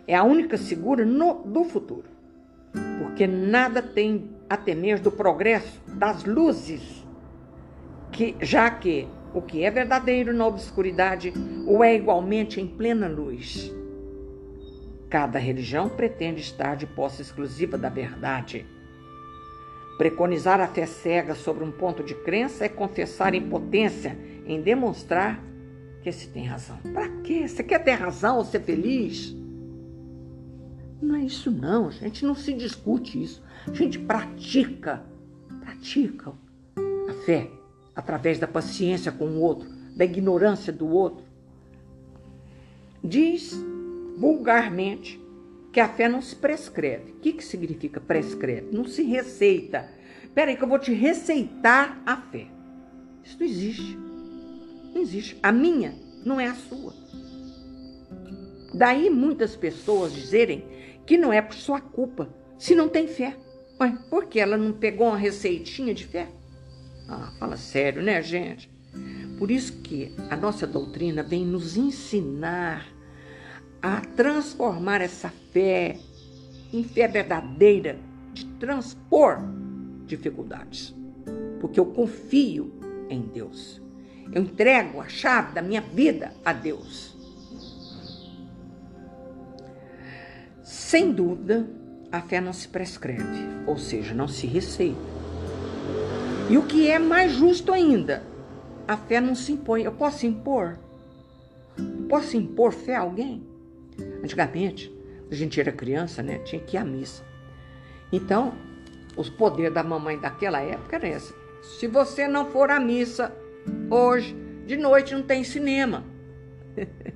é 0.07 0.15
a 0.15 0.25
única 0.25 0.57
segura 0.57 1.05
no, 1.05 1.43
do 1.45 1.65
futuro. 1.65 2.09
porque 2.99 3.27
nada 3.27 3.83
tem 3.83 4.31
a 4.49 4.57
temer 4.57 5.01
do 5.01 5.11
progresso 5.11 5.81
das 5.87 6.25
luzes, 6.25 7.07
que 8.13 8.37
já 8.41 8.71
que 8.71 9.09
o 9.35 9.43
que 9.43 9.63
é 9.63 9.71
verdadeiro 9.71 10.33
na 10.33 10.47
obscuridade 10.47 11.33
o 11.67 11.83
é 11.83 11.95
igualmente 11.95 12.61
em 12.61 12.67
plena 12.67 13.09
luz. 13.09 13.73
Cada 15.09 15.39
religião 15.39 15.89
pretende 15.89 16.41
estar 16.41 16.77
de 16.77 16.87
posse 16.87 17.23
exclusiva 17.23 17.77
da 17.77 17.89
verdade. 17.89 18.67
Preconizar 20.01 20.63
a 20.63 20.67
fé 20.67 20.87
cega 20.87 21.35
sobre 21.35 21.63
um 21.63 21.71
ponto 21.71 22.03
de 22.03 22.15
crença 22.15 22.65
é 22.65 22.71
confessar 22.71 23.35
impotência 23.35 24.17
em 24.47 24.59
demonstrar 24.59 25.45
que 26.03 26.11
se 26.11 26.27
tem 26.29 26.47
razão. 26.47 26.79
Para 26.95 27.07
quê? 27.23 27.47
Você 27.47 27.63
quer 27.63 27.81
ter 27.81 27.93
razão 27.93 28.39
ou 28.39 28.45
ser 28.47 28.61
feliz? 28.63 29.37
Não 31.03 31.17
é 31.17 31.21
isso 31.21 31.51
não, 31.51 31.89
a 31.89 31.91
gente 31.91 32.25
não 32.25 32.35
se 32.35 32.55
discute 32.55 33.23
isso. 33.23 33.43
A 33.69 33.75
gente 33.75 33.99
pratica, 33.99 35.05
pratica 35.61 36.33
a 37.07 37.13
fé 37.27 37.51
através 37.95 38.39
da 38.39 38.47
paciência 38.47 39.13
com 39.13 39.27
o 39.27 39.41
outro, 39.43 39.69
da 39.95 40.07
ignorância 40.07 40.73
do 40.73 40.89
outro. 40.89 41.27
Diz 43.05 43.55
vulgarmente 44.17 45.20
que 45.73 45.81
a 45.81 45.89
fé 45.89 46.09
não 46.09 46.21
se 46.21 46.35
prescreve. 46.35 47.13
O 47.13 47.15
que, 47.17 47.33
que 47.33 47.45
significa 47.45 48.01
prescreve? 48.01 48.69
Não 48.73 48.85
se 48.85 49.03
receita. 49.03 49.89
Peraí 50.35 50.57
que 50.57 50.65
eu 50.65 50.69
vou 50.69 50.79
te 50.79 50.93
receitar 50.93 52.01
a 52.05 52.17
fé. 52.17 52.47
Isso 53.25 53.37
não 53.39 53.47
existe. 53.47 53.99
Não 54.95 55.01
existe. 55.03 55.39
A 55.43 55.53
minha 55.53 55.95
não 56.25 56.41
é 56.41 56.47
a 56.47 56.55
sua. 56.55 56.95
Daí 58.75 59.11
muitas 59.11 59.57
pessoas 59.57 60.13
dizerem 60.13 60.65
que 61.07 61.17
não 61.17 61.33
é 61.33 61.43
por 61.43 61.55
sua 61.55 61.81
culpa 61.81 62.29
se 62.59 62.75
não 62.75 62.89
tem 62.89 63.07
fé. 63.09 63.37
Ué, 63.81 63.97
por 64.11 64.27
que 64.27 64.39
ela 64.39 64.57
não 64.57 64.73
pegou 64.73 65.09
uma 65.09 65.17
receitinha 65.17 65.95
de 65.95 66.07
fé? 66.07 66.29
Ah, 67.09 67.33
fala 67.39 67.57
sério, 67.57 68.03
né, 68.03 68.23
gente? 68.23 68.71
Por 69.39 69.51
isso 69.51 69.81
que 69.81 70.15
a 70.29 70.37
nossa 70.37 70.67
doutrina 70.67 71.23
vem 71.23 71.45
nos 71.47 71.77
ensinar 71.77 72.87
a 73.83 74.01
transformar 74.01 75.01
essa 75.01 75.31
fé 75.53 75.99
em 76.73 76.85
fé 76.85 77.09
verdadeira, 77.09 77.99
de 78.33 78.47
transpor 78.47 79.39
dificuldades. 80.07 80.95
Porque 81.61 81.81
eu 81.81 81.87
confio 81.87 82.73
em 83.09 83.21
Deus. 83.21 83.81
Eu 84.33 84.43
entrego 84.43 85.01
a 85.01 85.09
chave 85.09 85.53
da 85.55 85.63
minha 85.63 85.81
vida 85.81 86.33
a 86.45 86.53
Deus. 86.53 87.17
Sem 90.63 91.13
dúvida, 91.13 91.69
a 92.13 92.21
fé 92.21 92.41
não 92.41 92.53
se 92.53 92.69
prescreve, 92.69 93.49
ou 93.67 93.77
seja, 93.77 94.15
não 94.15 94.29
se 94.29 94.47
receita. 94.47 95.01
E 96.49 96.57
o 96.57 96.67
que 96.67 96.89
é 96.89 96.99
mais 96.99 97.33
justo 97.33 97.73
ainda, 97.73 98.23
a 98.87 98.97
fé 98.97 99.21
não 99.21 99.35
se 99.35 99.53
impõe. 99.53 99.83
Eu 99.83 99.93
posso 99.93 100.27
impor? 100.27 100.79
Eu 101.77 102.09
posso 102.09 102.37
impor 102.37 102.73
fé 102.73 102.97
a 102.97 103.01
alguém? 103.01 103.50
Antigamente, 104.23 104.93
a 105.31 105.35
gente 105.35 105.61
era 105.61 105.73
criança, 105.73 106.23
né? 106.23 106.39
Tinha 106.39 106.61
que 106.61 106.77
ir 106.77 106.79
à 106.79 106.85
missa. 106.85 107.25
Então, 108.13 108.55
os 109.17 109.29
poderes 109.29 109.73
da 109.73 109.83
mamãe 109.83 110.19
daquela 110.19 110.61
época 110.61 110.97
era 110.97 111.09
esse. 111.09 111.35
Se 111.63 111.87
você 111.87 112.27
não 112.27 112.47
for 112.47 112.71
à 112.71 112.81
missa 112.81 113.33
hoje, 113.91 114.37
de 114.67 114.77
noite 114.77 115.15
não 115.15 115.23
tem 115.23 115.45
cinema. 115.45 116.05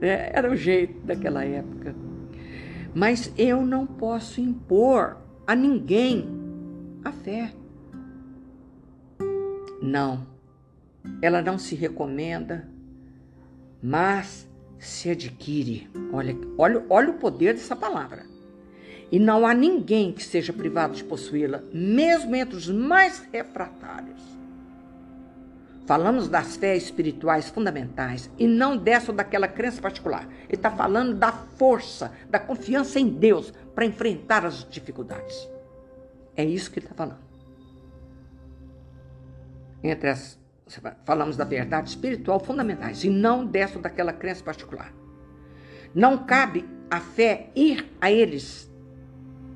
É, 0.00 0.32
era 0.36 0.50
o 0.50 0.56
jeito 0.56 0.98
daquela 1.06 1.44
época. 1.44 1.94
Mas 2.92 3.32
eu 3.38 3.64
não 3.64 3.86
posso 3.86 4.40
impor 4.40 5.18
a 5.46 5.54
ninguém 5.54 6.28
a 7.04 7.12
fé. 7.12 7.52
Não, 9.80 10.26
ela 11.22 11.40
não 11.40 11.58
se 11.58 11.76
recomenda, 11.76 12.68
mas 13.80 14.49
se 14.80 15.10
adquire. 15.10 15.88
Olha, 16.12 16.36
olha, 16.58 16.84
olha 16.90 17.10
o 17.10 17.18
poder 17.18 17.54
dessa 17.54 17.76
palavra. 17.76 18.24
E 19.12 19.18
não 19.18 19.46
há 19.46 19.54
ninguém 19.54 20.12
que 20.12 20.24
seja 20.24 20.52
privado 20.52 20.94
de 20.94 21.04
possuí-la, 21.04 21.62
mesmo 21.72 22.34
entre 22.34 22.56
os 22.56 22.68
mais 22.68 23.20
refratários. 23.32 24.20
Falamos 25.86 26.28
das 26.28 26.56
fés 26.56 26.84
espirituais 26.84 27.48
fundamentais 27.48 28.30
e 28.38 28.46
não 28.46 28.76
dessa 28.76 29.12
ou 29.12 29.16
daquela 29.16 29.48
crença 29.48 29.80
particular. 29.80 30.26
Ele 30.44 30.54
está 30.54 30.70
falando 30.70 31.14
da 31.14 31.30
força, 31.30 32.12
da 32.28 32.38
confiança 32.38 32.98
em 32.98 33.08
Deus 33.08 33.52
para 33.74 33.84
enfrentar 33.84 34.44
as 34.44 34.64
dificuldades. 34.68 35.48
É 36.36 36.44
isso 36.44 36.70
que 36.70 36.78
ele 36.78 36.86
está 36.86 36.94
falando 36.94 37.30
entre 39.82 40.10
as 40.10 40.38
falamos 41.04 41.36
da 41.36 41.44
verdade 41.44 41.88
espiritual 41.88 42.38
fundamentais 42.38 43.02
e 43.02 43.10
não 43.10 43.44
dessa 43.44 43.78
daquela 43.78 44.12
crença 44.12 44.44
particular. 44.44 44.92
Não 45.94 46.18
cabe 46.18 46.64
a 46.90 47.00
fé 47.00 47.50
ir 47.56 47.90
a 48.00 48.10
eles, 48.10 48.70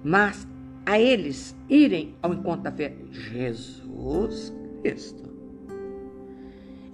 mas 0.03 0.47
a 0.85 0.99
eles 0.99 1.55
irem 1.69 2.17
ao 2.21 2.35
encontro 2.35 2.63
da 2.63 2.73
fé. 2.73 2.95
Jesus 3.11 4.53
Cristo. 4.83 5.33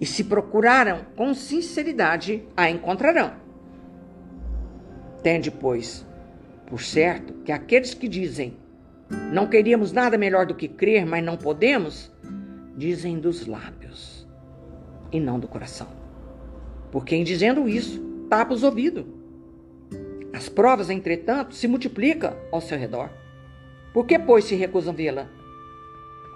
E 0.01 0.07
se 0.07 0.25
procuraram 0.25 1.05
com 1.17 1.35
sinceridade, 1.35 2.45
a 2.57 2.71
encontrarão. 2.71 3.33
Tende, 5.23 5.51
pois, 5.51 6.07
por 6.67 6.81
certo 6.81 7.35
que 7.45 7.53
aqueles 7.53 7.93
que 7.95 8.09
dizem 8.09 8.57
não 9.33 9.49
queríamos 9.49 9.93
nada 9.93 10.17
melhor 10.17 10.47
do 10.47 10.55
que 10.55 10.69
crer, 10.69 11.05
mas 11.05 11.25
não 11.25 11.37
podemos, 11.37 12.13
dizem 12.77 13.19
dos 13.19 13.47
lábios 13.47 13.80
e 15.13 15.21
não 15.21 15.39
do 15.39 15.49
coração. 15.49 15.89
Porque 16.91 17.15
em 17.15 17.25
dizendo 17.25 17.69
isso, 17.69 18.01
tapa 18.29 18.55
os 18.55 18.63
ouvidos. 18.63 19.05
As 20.33 20.49
provas, 20.49 20.91
entretanto, 20.91 21.55
se 21.55 21.69
multiplicam 21.69 22.35
ao 22.51 22.61
seu 22.61 22.79
redor. 22.79 23.11
Por 23.93 24.07
que, 24.07 24.19
pois, 24.19 24.45
se 24.45 24.55
recusam 24.55 24.95
vê-la? 24.95 25.29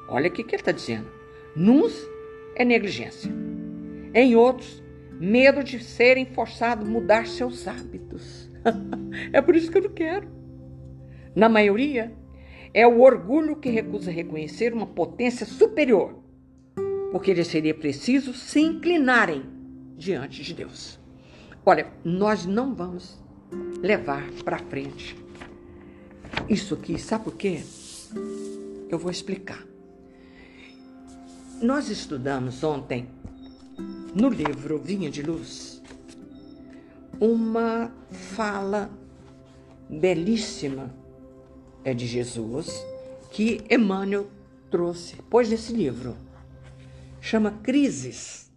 Olha 0.09 0.29
o 0.29 0.33
que 0.33 0.43
ele 0.43 0.57
está 0.57 0.73
dizendo. 0.73 1.09
Nuns 1.55 1.95
é 2.57 2.65
negligência. 2.65 3.31
Em 4.13 4.37
outros, 4.37 4.83
medo 5.13 5.63
de 5.63 5.83
serem 5.83 6.27
forçados 6.27 6.87
a 6.87 6.91
mudar 6.91 7.27
seus 7.27 7.67
hábitos. 7.67 8.51
é 9.33 9.41
por 9.41 9.55
isso 9.55 9.71
que 9.71 9.79
eu 9.79 9.83
não 9.83 9.91
quero. 9.91 10.29
Na 11.35 11.49
maioria, 11.49 12.13
é 12.73 12.87
o 12.87 13.01
orgulho 13.01 13.57
que 13.57 13.71
recusa 13.71 14.11
reconhecer 14.11 14.73
uma 14.73 14.87
potência 14.87 15.47
superior 15.47 16.24
porque 17.15 17.33
lhes 17.33 17.47
seria 17.47 17.73
preciso 17.73 18.35
se 18.35 18.59
inclinarem 18.59 19.45
diante 19.97 20.43
de 20.43 20.53
Deus. 20.53 20.99
Olha, 21.65 21.87
nós 22.05 22.45
não 22.45 22.75
vamos 22.75 23.17
levar 23.81 24.29
para 24.45 24.59
frente 24.59 25.17
isso 26.49 26.75
aqui, 26.75 26.99
sabe 26.99 27.23
por 27.23 27.37
quê? 27.37 27.63
Eu 28.89 28.99
vou 28.99 29.13
explicar. 29.13 29.65
Nós 31.63 31.89
estudamos 31.89 32.65
ontem 32.65 33.09
no 34.13 34.29
livro 34.29 34.77
Vinha 34.81 35.09
de 35.09 35.23
Luz 35.23 35.81
uma 37.21 37.93
fala 38.11 38.91
belíssima 39.89 40.93
é 41.85 41.95
de 41.95 42.09
Jesus 42.09 42.85
que 43.31 43.61
Emmanuel 43.71 44.27
trouxe, 44.69 45.15
pôs 45.31 45.49
nesse 45.49 45.73
livro 45.73 46.24
chama 47.25 47.53
crises. 47.63 48.53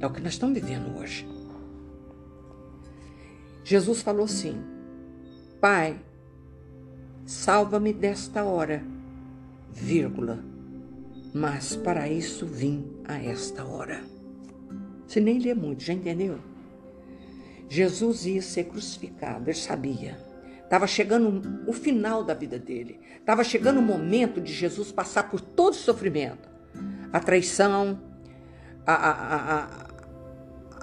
É 0.00 0.06
o 0.06 0.10
que 0.10 0.22
nós 0.22 0.32
estamos 0.32 0.58
vivendo 0.58 0.96
hoje. 0.96 1.28
Jesus 3.62 4.00
falou 4.00 4.24
assim: 4.24 4.56
Pai, 5.60 6.00
salva-me 7.26 7.92
desta 7.92 8.42
hora, 8.42 8.82
vírgula, 9.70 10.42
mas 11.34 11.76
para 11.76 12.08
isso 12.08 12.46
vim 12.46 12.90
a 13.04 13.22
esta 13.22 13.66
hora. 13.66 14.02
Você 15.06 15.20
nem 15.20 15.38
lê 15.38 15.52
muito, 15.52 15.82
já 15.82 15.92
entendeu? 15.92 16.38
Jesus 17.68 18.24
ia 18.24 18.40
ser 18.40 18.64
crucificado, 18.64 19.50
ele 19.50 19.58
sabia. 19.58 20.18
Estava 20.64 20.86
chegando 20.86 21.68
o 21.68 21.74
final 21.74 22.24
da 22.24 22.32
vida 22.32 22.58
dele. 22.58 22.98
Estava 23.20 23.44
chegando 23.44 23.78
o 23.78 23.82
momento 23.82 24.40
de 24.40 24.54
Jesus 24.54 24.90
passar 24.90 25.28
por 25.30 25.38
todo 25.38 25.74
o 25.74 25.76
sofrimento 25.76 26.57
a 27.12 27.20
traição, 27.20 28.00
a, 28.86 28.94
a, 28.94 29.88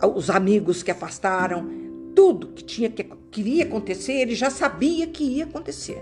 a, 0.02 0.08
os 0.08 0.30
amigos 0.30 0.84
que 0.84 0.92
afastaram, 0.92 1.68
tudo 2.16 2.48
que 2.48 2.64
tinha 2.64 2.90
que 2.90 3.04
queria 3.04 3.66
acontecer, 3.66 4.14
ele 4.14 4.36
já 4.36 4.50
sabia 4.50 5.08
que 5.08 5.24
ia 5.24 5.44
acontecer. 5.44 6.02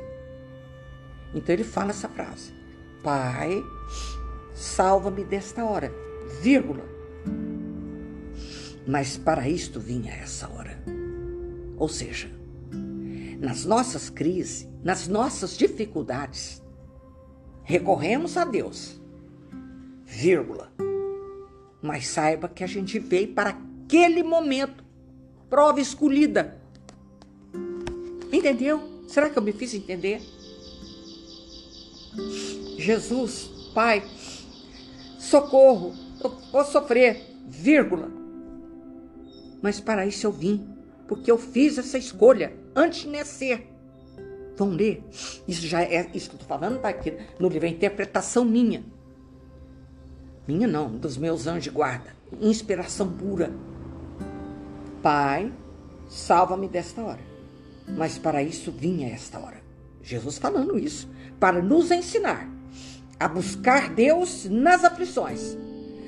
Então 1.33 1.53
ele 1.53 1.63
fala 1.63 1.89
essa 1.89 2.07
frase: 2.07 2.53
Pai, 3.03 3.63
salva-me 4.53 5.23
desta 5.23 5.65
hora, 5.65 5.91
vírgula. 6.41 6.83
Mas 8.85 9.17
para 9.17 9.47
isto 9.47 9.79
vinha 9.79 10.13
essa 10.13 10.49
hora. 10.49 10.77
Ou 11.77 11.87
seja, 11.87 12.29
nas 13.39 13.65
nossas 13.65 14.09
crises, 14.09 14.69
nas 14.83 15.07
nossas 15.07 15.57
dificuldades, 15.57 16.61
recorremos 17.63 18.37
a 18.37 18.45
Deus, 18.45 19.01
vírgula. 20.13 20.71
Mas 21.81 22.07
saiba 22.07 22.47
que 22.47 22.63
a 22.63 22.67
gente 22.67 22.99
veio 22.99 23.33
para 23.33 23.49
aquele 23.49 24.23
momento, 24.23 24.83
prova 25.49 25.81
escolhida. 25.81 26.61
Entendeu? 28.31 28.81
Será 29.07 29.29
que 29.29 29.37
eu 29.37 29.43
me 29.43 29.51
fiz 29.51 29.73
entender? 29.73 30.21
Jesus, 32.77 33.49
Pai, 33.73 34.03
socorro, 35.17 35.93
eu 36.23 36.29
vou 36.51 36.63
sofrer, 36.63 37.21
vírgula. 37.47 38.09
Mas 39.61 39.79
para 39.79 40.05
isso 40.05 40.27
eu 40.27 40.31
vim, 40.31 40.67
porque 41.07 41.31
eu 41.31 41.37
fiz 41.37 41.77
essa 41.77 41.97
escolha 41.97 42.53
antes 42.75 43.01
de 43.01 43.09
nascer. 43.09 43.67
Vão 44.55 44.69
ler? 44.69 45.03
Isso 45.47 45.65
já 45.65 45.81
é 45.81 46.09
isso 46.13 46.29
que 46.29 46.35
eu 46.35 46.41
estou 46.41 46.47
falando, 46.47 46.79
tá 46.79 46.89
aqui 46.89 47.17
no 47.39 47.49
livro, 47.49 47.65
é 47.65 47.69
interpretação 47.69 48.45
minha. 48.45 48.83
Minha 50.47 50.67
não, 50.67 50.89
dos 50.89 51.17
meus 51.17 51.47
anjos 51.47 51.63
de 51.65 51.69
guarda. 51.69 52.15
Inspiração 52.41 53.11
pura. 53.11 53.51
Pai, 55.01 55.51
salva-me 56.09 56.67
desta 56.67 57.01
hora. 57.01 57.21
Mas 57.87 58.17
para 58.17 58.43
isso 58.43 58.71
vinha 58.71 59.09
esta 59.09 59.39
hora. 59.39 59.61
Jesus 60.01 60.37
falando 60.37 60.77
isso, 60.77 61.09
para 61.39 61.61
nos 61.61 61.91
ensinar 61.91 62.49
a 63.19 63.27
buscar 63.27 63.89
Deus 63.89 64.45
nas 64.45 64.83
aflições, 64.83 65.57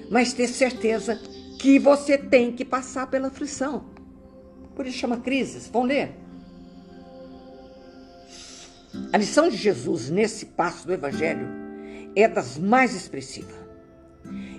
mas 0.10 0.34
ter 0.34 0.48
certeza 0.48 1.20
que 1.60 1.80
você 1.80 2.18
tem 2.18 2.52
que 2.52 2.66
passar 2.66 3.08
pela 3.08 3.28
aflição. 3.28 3.86
Por 4.76 4.86
isso 4.86 4.98
chama 4.98 5.18
crises. 5.18 5.70
Vão 5.70 5.84
ler. 5.84 6.12
A 9.12 9.18
lição 9.18 9.50
de 9.50 9.56
Jesus 9.56 10.10
nesse 10.10 10.46
passo 10.46 10.86
do 10.86 10.94
Evangelho 10.94 11.48
é 12.16 12.28
das 12.28 12.58
mais 12.58 12.94
expressivas. 12.94 13.65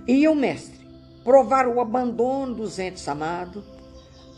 O 0.09 0.35
Mestre 0.35 0.87
provar 1.25 1.67
o 1.67 1.81
abandono 1.81 2.55
dos 2.55 2.79
entes 2.79 3.09
amados, 3.09 3.65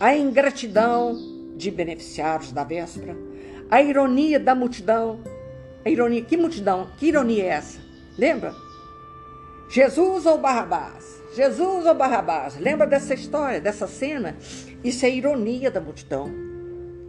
a 0.00 0.16
ingratidão 0.16 1.14
de 1.54 1.70
beneficiários 1.70 2.50
da 2.50 2.64
véspera, 2.64 3.14
a 3.70 3.82
ironia 3.82 4.40
da 4.40 4.54
multidão. 4.54 5.20
A 5.84 5.90
ironia, 5.90 6.22
que 6.22 6.36
multidão? 6.36 6.88
Que 6.96 7.08
ironia 7.08 7.44
é 7.44 7.48
essa? 7.48 7.78
Lembra? 8.16 8.54
Jesus 9.68 10.24
ou 10.24 10.38
Barrabás? 10.38 11.22
Jesus 11.34 11.84
ou 11.84 11.94
Barrabás? 11.94 12.58
Lembra 12.58 12.86
dessa 12.86 13.12
história, 13.12 13.60
dessa 13.60 13.86
cena? 13.86 14.36
Isso 14.82 15.04
é 15.04 15.10
ironia 15.10 15.70
da 15.70 15.80
multidão. 15.80 16.30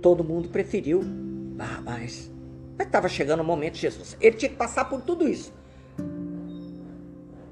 Todo 0.02 0.24
mundo 0.24 0.50
preferiu 0.50 1.02
Barrabás. 1.02 2.30
Mas 2.78 2.88
estava 2.88 3.08
chegando 3.08 3.40
o 3.40 3.46
momento 3.46 3.76
de 3.76 3.82
Jesus. 3.82 4.18
Ele 4.20 4.36
tinha 4.36 4.50
que 4.50 4.58
passar 4.58 4.86
por 4.90 5.02
tudo 5.02 5.28
isso. 5.28 5.54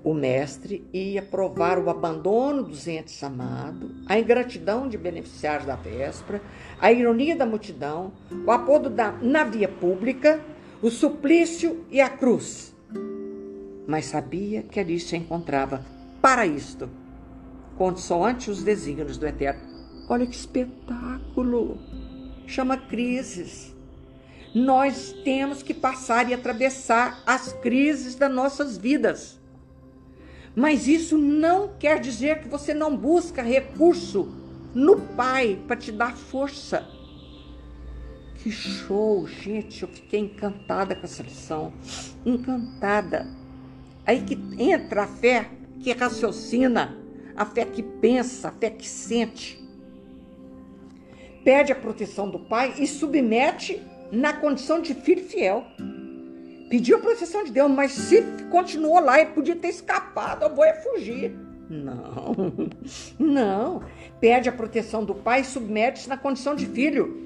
O 0.08 0.14
mestre 0.14 0.88
ia 0.94 1.22
provar 1.22 1.78
o 1.78 1.90
abandono 1.90 2.64
dos 2.64 2.88
entes 2.88 3.22
amados, 3.22 3.92
a 4.06 4.18
ingratidão 4.18 4.88
de 4.88 4.98
beneficiários 4.98 5.68
da 5.68 5.76
véspera, 5.76 6.42
a 6.80 6.90
ironia 6.90 7.36
da 7.36 7.46
multidão, 7.46 8.14
o 8.46 8.50
apodo 8.50 8.90
da, 8.90 9.12
na 9.12 9.44
via 9.44 9.68
pública, 9.68 10.40
o 10.82 10.90
suplício 10.90 11.84
e 11.92 12.00
a 12.00 12.08
cruz. 12.08 12.74
Mas 13.86 14.06
sabia 14.06 14.64
que 14.64 14.80
ali 14.80 14.98
se 14.98 15.18
encontrava 15.18 15.86
para 16.22 16.46
isto, 16.46 16.90
consoante 17.78 18.50
os 18.50 18.64
desígnios 18.64 19.18
do 19.18 19.28
Eterno. 19.28 19.60
Olha 20.08 20.26
que 20.26 20.38
espetáculo! 20.38 21.80
Chama 22.46 22.78
crises. 22.78 23.76
Nós 24.56 25.12
temos 25.26 25.62
que 25.62 25.74
passar 25.74 26.30
e 26.30 26.34
atravessar 26.34 27.22
as 27.26 27.52
crises 27.52 28.16
das 28.16 28.34
nossas 28.34 28.78
vidas. 28.78 29.37
Mas 30.58 30.88
isso 30.88 31.20
não 31.20 31.70
quer 31.78 32.00
dizer 32.00 32.42
que 32.42 32.48
você 32.48 32.74
não 32.74 32.98
busca 32.98 33.44
recurso 33.44 34.28
no 34.74 35.00
Pai 35.00 35.62
para 35.68 35.76
te 35.76 35.92
dar 35.92 36.18
força. 36.18 36.84
Que 38.38 38.50
show, 38.50 39.28
gente! 39.28 39.84
Eu 39.84 39.88
fiquei 39.88 40.20
encantada 40.20 40.96
com 40.96 41.04
essa 41.04 41.22
lição. 41.22 41.72
Encantada. 42.26 43.28
Aí 44.04 44.24
que 44.24 44.36
entra 44.58 45.04
a 45.04 45.08
fé 45.08 45.48
que 45.80 45.92
raciocina, 45.92 46.98
a 47.36 47.46
fé 47.46 47.64
que 47.64 47.84
pensa, 47.84 48.48
a 48.48 48.52
fé 48.52 48.72
que 48.72 48.88
sente. 48.88 49.64
Pede 51.44 51.72
a 51.72 51.76
proteção 51.76 52.32
do 52.32 52.40
pai 52.40 52.74
e 52.80 52.88
submete 52.88 53.80
na 54.12 54.34
condição 54.34 54.82
de 54.82 54.96
filho 54.96 55.24
fiel. 55.24 55.64
Pediu 56.70 56.98
a 56.98 57.00
proteção 57.00 57.44
de 57.44 57.52
Deus, 57.52 57.72
mas 57.72 57.92
se 57.92 58.22
continuou 58.50 59.00
lá, 59.00 59.22
ele 59.22 59.32
podia 59.32 59.56
ter 59.56 59.70
escapado, 59.70 60.44
eu 60.44 60.54
vou 60.54 60.66
é 60.66 60.74
fugir. 60.74 61.34
Não, 61.70 62.36
não. 63.20 63.84
Pede 64.20 64.50
a 64.50 64.52
proteção 64.52 65.04
do 65.04 65.16
pai 65.16 65.42
e 65.42 65.46
submete-se 65.46 66.10
na 66.10 66.18
condição 66.18 66.56
de 66.56 66.66
filho. 66.66 67.26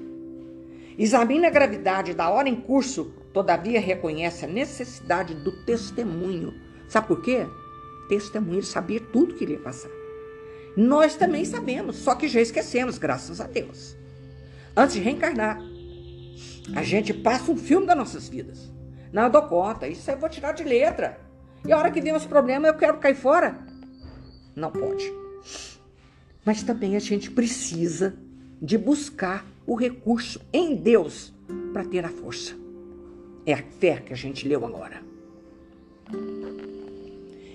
Examina 0.98 1.48
a 1.48 1.50
gravidade 1.50 2.14
da 2.14 2.28
hora 2.28 2.48
em 2.48 2.54
curso, 2.54 3.12
todavia 3.32 3.80
reconhece 3.80 4.44
a 4.44 4.48
necessidade 4.48 5.34
do 5.34 5.64
testemunho. 5.64 6.54
Sabe 6.88 7.08
por 7.08 7.22
quê? 7.22 7.46
Testemunho, 8.08 8.58
ele 8.58 8.66
sabia 8.66 9.00
tudo 9.00 9.34
que 9.34 9.44
iria 9.44 9.58
passar. 9.58 9.90
Nós 10.76 11.16
também 11.16 11.44
sabemos, 11.44 11.96
só 11.96 12.14
que 12.14 12.28
já 12.28 12.40
esquecemos, 12.40 12.98
graças 12.98 13.40
a 13.40 13.46
Deus. 13.46 13.96
Antes 14.76 14.94
de 14.94 15.00
reencarnar, 15.00 15.60
a 16.74 16.82
gente 16.82 17.12
passa 17.12 17.50
um 17.50 17.56
filme 17.56 17.86
das 17.86 17.96
nossas 17.96 18.28
vidas. 18.28 18.70
Não, 19.12 19.24
eu 19.24 19.30
dou 19.30 19.42
conta, 19.42 19.86
isso 19.86 20.10
eu 20.10 20.16
vou 20.16 20.28
tirar 20.28 20.52
de 20.52 20.64
letra. 20.64 21.20
E 21.66 21.72
a 21.72 21.78
hora 21.78 21.90
que 21.90 22.00
vem 22.00 22.14
os 22.14 22.26
problemas, 22.26 22.72
eu 22.72 22.78
quero 22.78 22.98
cair 22.98 23.14
fora. 23.14 23.58
Não 24.56 24.70
pode. 24.70 25.12
Mas 26.44 26.62
também 26.62 26.96
a 26.96 26.98
gente 26.98 27.30
precisa 27.30 28.16
de 28.60 28.76
buscar 28.78 29.44
o 29.66 29.74
recurso 29.74 30.40
em 30.52 30.74
Deus 30.74 31.32
para 31.72 31.84
ter 31.84 32.04
a 32.04 32.08
força. 32.08 32.54
É 33.44 33.52
a 33.52 33.62
fé 33.62 33.96
que 33.96 34.12
a 34.12 34.16
gente 34.16 34.48
leu 34.48 34.64
agora. 34.64 35.02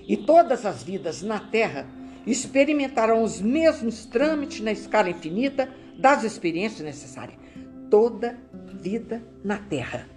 E 0.08 0.16
todas 0.16 0.66
as 0.66 0.84
vidas 0.84 1.22
na 1.22 1.40
Terra 1.40 1.86
experimentarão 2.26 3.24
os 3.24 3.42
mesmos 3.42 4.06
trâmites 4.06 4.62
na 4.62 4.72
escala 4.72 5.10
infinita 5.10 5.70
das 5.98 6.24
experiências 6.24 6.82
necessárias. 6.82 7.38
Toda 7.90 8.38
vida 8.82 9.22
na 9.44 9.58
Terra. 9.58 10.17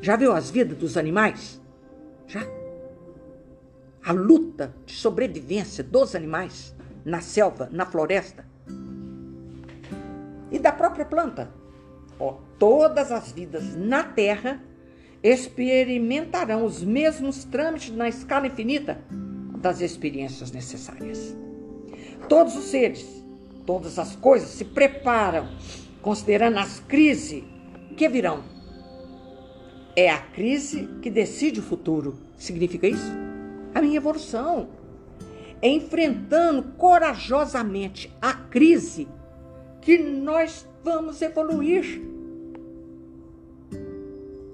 Já 0.00 0.16
viu 0.16 0.32
as 0.32 0.50
vidas 0.50 0.78
dos 0.78 0.96
animais? 0.96 1.60
Já? 2.26 2.46
A 4.04 4.12
luta 4.12 4.74
de 4.86 4.94
sobrevivência 4.94 5.82
dos 5.82 6.14
animais 6.14 6.74
na 7.04 7.20
selva, 7.20 7.68
na 7.72 7.84
floresta 7.84 8.46
e 10.50 10.58
da 10.58 10.72
própria 10.72 11.04
planta. 11.04 11.50
Ó, 12.18 12.38
todas 12.58 13.12
as 13.12 13.32
vidas 13.32 13.76
na 13.76 14.02
Terra 14.02 14.62
experimentarão 15.22 16.64
os 16.64 16.82
mesmos 16.82 17.44
trâmites 17.44 17.94
na 17.94 18.08
escala 18.08 18.46
infinita 18.46 19.00
das 19.60 19.80
experiências 19.80 20.52
necessárias. 20.52 21.36
Todos 22.28 22.56
os 22.56 22.64
seres, 22.66 23.24
todas 23.66 23.98
as 23.98 24.14
coisas 24.16 24.50
se 24.50 24.64
preparam, 24.64 25.48
considerando 26.00 26.58
as 26.58 26.80
crises 26.80 27.42
que 27.96 28.08
virão. 28.08 28.57
É 29.98 30.08
a 30.08 30.18
crise 30.18 30.88
que 31.02 31.10
decide 31.10 31.58
o 31.58 31.62
futuro. 31.64 32.16
Significa 32.36 32.86
isso? 32.86 33.10
A 33.74 33.82
minha 33.82 33.96
evolução. 33.96 34.68
É 35.60 35.68
enfrentando 35.68 36.62
corajosamente 36.78 38.08
a 38.22 38.32
crise 38.32 39.08
que 39.80 39.98
nós 39.98 40.64
vamos 40.84 41.20
evoluir. 41.20 42.00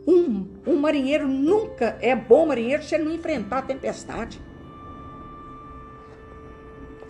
Um, 0.09 0.46
um 0.66 0.76
marinheiro 0.76 1.28
nunca 1.28 1.98
é 2.00 2.16
bom 2.16 2.46
marinheiro 2.46 2.83
se 2.83 2.94
ele 2.94 3.04
não 3.04 3.12
enfrentar 3.12 3.59
a 3.59 3.62
tempestade 3.62 4.40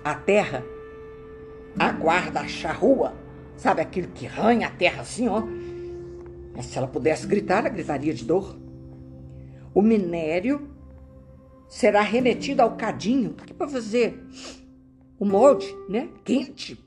a 0.04 0.14
terra, 0.14 0.64
aguarda 1.78 2.40
a 2.40 2.48
charrua, 2.48 3.14
sabe 3.56 3.80
aquilo 3.80 4.08
que 4.08 4.26
ranha 4.26 4.66
a 4.66 4.70
terra 4.70 5.02
assim, 5.02 5.28
ó. 5.28 5.42
Mas 6.54 6.66
se 6.66 6.78
ela 6.78 6.86
pudesse 6.86 7.26
gritar, 7.26 7.60
ela 7.60 7.68
gritaria 7.68 8.14
de 8.14 8.24
dor. 8.24 8.56
O 9.74 9.82
minério 9.82 10.70
será 11.68 12.00
remetido 12.00 12.62
ao 12.62 12.76
cadinho, 12.76 13.34
que 13.34 13.52
para 13.52 13.68
fazer 13.68 14.22
o 15.18 15.24
molde, 15.24 15.66
né, 15.88 16.08
quente. 16.24 16.78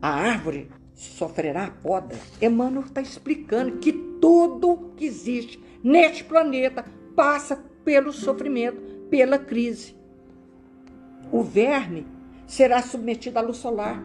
A 0.00 0.08
árvore 0.08 0.70
sofrerá 0.94 1.66
a 1.66 1.70
poda. 1.70 2.16
Emmanuel 2.40 2.86
está 2.86 3.00
explicando 3.00 3.78
que 3.78 3.92
tudo 3.92 4.92
que 4.96 5.04
existe 5.04 5.62
neste 5.82 6.24
planeta 6.24 6.84
passa 7.14 7.62
pelo 7.84 8.12
sofrimento, 8.12 8.80
pela 9.10 9.38
crise 9.38 9.98
o 11.30 11.42
verme 11.42 12.06
será 12.46 12.82
submetido 12.82 13.38
à 13.38 13.42
luz 13.42 13.58
solar. 13.58 14.02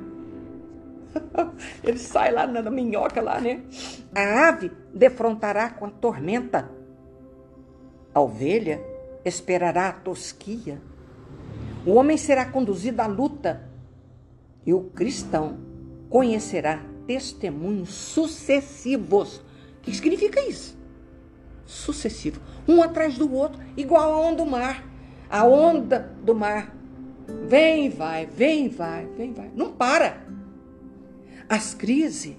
Ele 1.83 1.97
sai 1.97 2.31
lá 2.31 2.45
na 2.47 2.69
minhoca 2.69 3.21
lá, 3.21 3.39
né? 3.39 3.63
A 4.13 4.49
ave 4.49 4.71
defrontará 4.93 5.69
com 5.69 5.85
a 5.85 5.89
tormenta. 5.89 6.69
A 8.13 8.21
ovelha 8.21 8.81
esperará 9.25 9.89
a 9.89 9.93
tosquia. 9.93 10.81
O 11.85 11.95
homem 11.95 12.17
será 12.17 12.45
conduzido 12.45 13.01
à 13.01 13.07
luta 13.07 13.69
e 14.65 14.73
o 14.73 14.83
cristão 14.85 15.57
conhecerá 16.09 16.81
testemunhos 17.05 17.89
sucessivos. 17.89 19.37
O 19.37 19.81
que 19.81 19.93
significa 19.93 20.39
isso? 20.41 20.77
Sucessivo, 21.65 22.39
um 22.67 22.81
atrás 22.81 23.17
do 23.17 23.33
outro, 23.33 23.61
igual 23.75 24.13
a 24.13 24.19
onda 24.19 24.43
do 24.43 24.49
mar. 24.49 24.85
A 25.29 25.43
onda 25.45 26.13
do 26.21 26.35
mar 26.35 26.73
vem 27.47 27.87
e 27.87 27.89
vai, 27.89 28.25
vem 28.25 28.67
e 28.67 28.69
vai, 28.69 29.05
vem 29.07 29.31
e 29.31 29.33
vai. 29.33 29.51
Não 29.55 29.71
para. 29.71 30.21
As 31.53 31.75
crises 31.75 32.35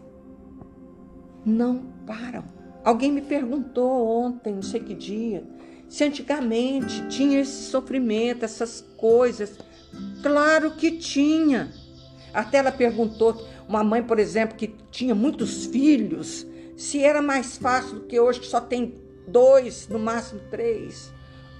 não 1.46 1.84
param. 2.04 2.42
Alguém 2.84 3.12
me 3.12 3.22
perguntou 3.22 4.08
ontem, 4.08 4.54
não 4.54 4.60
sei 4.60 4.80
que 4.80 4.92
dia, 4.92 5.44
se 5.88 6.02
antigamente 6.02 7.06
tinha 7.06 7.40
esse 7.40 7.70
sofrimento, 7.70 8.44
essas 8.44 8.80
coisas. 8.96 9.56
Claro 10.20 10.72
que 10.72 10.90
tinha. 10.98 11.72
Até 12.32 12.58
ela 12.58 12.72
perguntou, 12.72 13.40
uma 13.68 13.84
mãe, 13.84 14.02
por 14.02 14.18
exemplo, 14.18 14.56
que 14.56 14.74
tinha 14.90 15.14
muitos 15.14 15.64
filhos, 15.66 16.44
se 16.76 17.00
era 17.00 17.22
mais 17.22 17.56
fácil 17.56 18.00
do 18.00 18.06
que 18.06 18.18
hoje, 18.18 18.40
que 18.40 18.46
só 18.48 18.60
tem 18.60 18.96
dois, 19.28 19.86
no 19.86 20.00
máximo 20.00 20.40
três. 20.50 21.12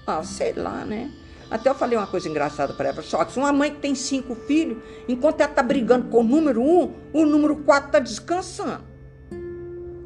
Ah, 0.05 0.21
sei 0.25 0.51
lá, 0.51 0.83
né? 0.83 1.09
Até 1.49 1.69
eu 1.69 1.75
falei 1.75 1.97
uma 1.97 2.07
coisa 2.07 2.27
engraçada 2.27 2.73
para 2.73 2.89
ela. 2.89 3.01
Que 3.01 3.39
uma 3.39 3.53
mãe 3.53 3.71
que 3.71 3.79
tem 3.79 3.93
cinco 3.93 4.35
filhos, 4.35 4.77
enquanto 5.07 5.41
ela 5.41 5.49
está 5.49 5.61
brigando 5.61 6.09
com 6.09 6.19
o 6.19 6.23
número 6.23 6.61
um, 6.61 6.93
o 7.13 7.25
número 7.25 7.57
quatro 7.57 7.87
está 7.87 7.99
descansando. 7.99 8.83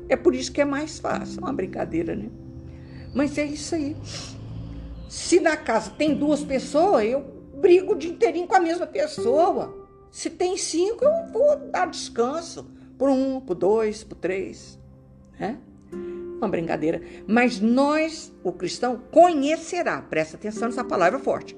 É 0.09 0.15
por 0.15 0.33
isso 0.35 0.51
que 0.51 0.59
é 0.59 0.65
mais 0.65 0.99
fácil. 0.99 1.39
É 1.39 1.43
uma 1.43 1.53
brincadeira, 1.53 2.15
né? 2.15 2.29
Mas 3.13 3.37
é 3.37 3.45
isso 3.45 3.75
aí. 3.75 3.95
Se 5.07 5.39
na 5.39 5.55
casa 5.55 5.91
tem 5.91 6.13
duas 6.13 6.43
pessoas, 6.43 7.05
eu 7.05 7.21
brigo 7.55 7.93
o 7.93 7.95
dia 7.95 8.11
inteirinho 8.11 8.47
com 8.47 8.55
a 8.55 8.59
mesma 8.59 8.85
pessoa. 8.85 9.87
Se 10.11 10.29
tem 10.29 10.57
cinco, 10.57 11.05
eu 11.05 11.31
vou 11.31 11.55
dar 11.71 11.87
descanso 11.87 12.69
por 12.97 13.09
um, 13.09 13.39
por 13.39 13.55
dois, 13.55 14.03
por 14.03 14.15
três. 14.15 14.79
Né? 15.39 15.57
Uma 16.39 16.47
brincadeira. 16.47 17.01
Mas 17.27 17.59
nós, 17.59 18.33
o 18.43 18.51
cristão, 18.51 19.01
conhecerá, 19.11 20.01
presta 20.01 20.37
atenção 20.37 20.69
nessa 20.69 20.83
palavra 20.83 21.19
forte, 21.19 21.55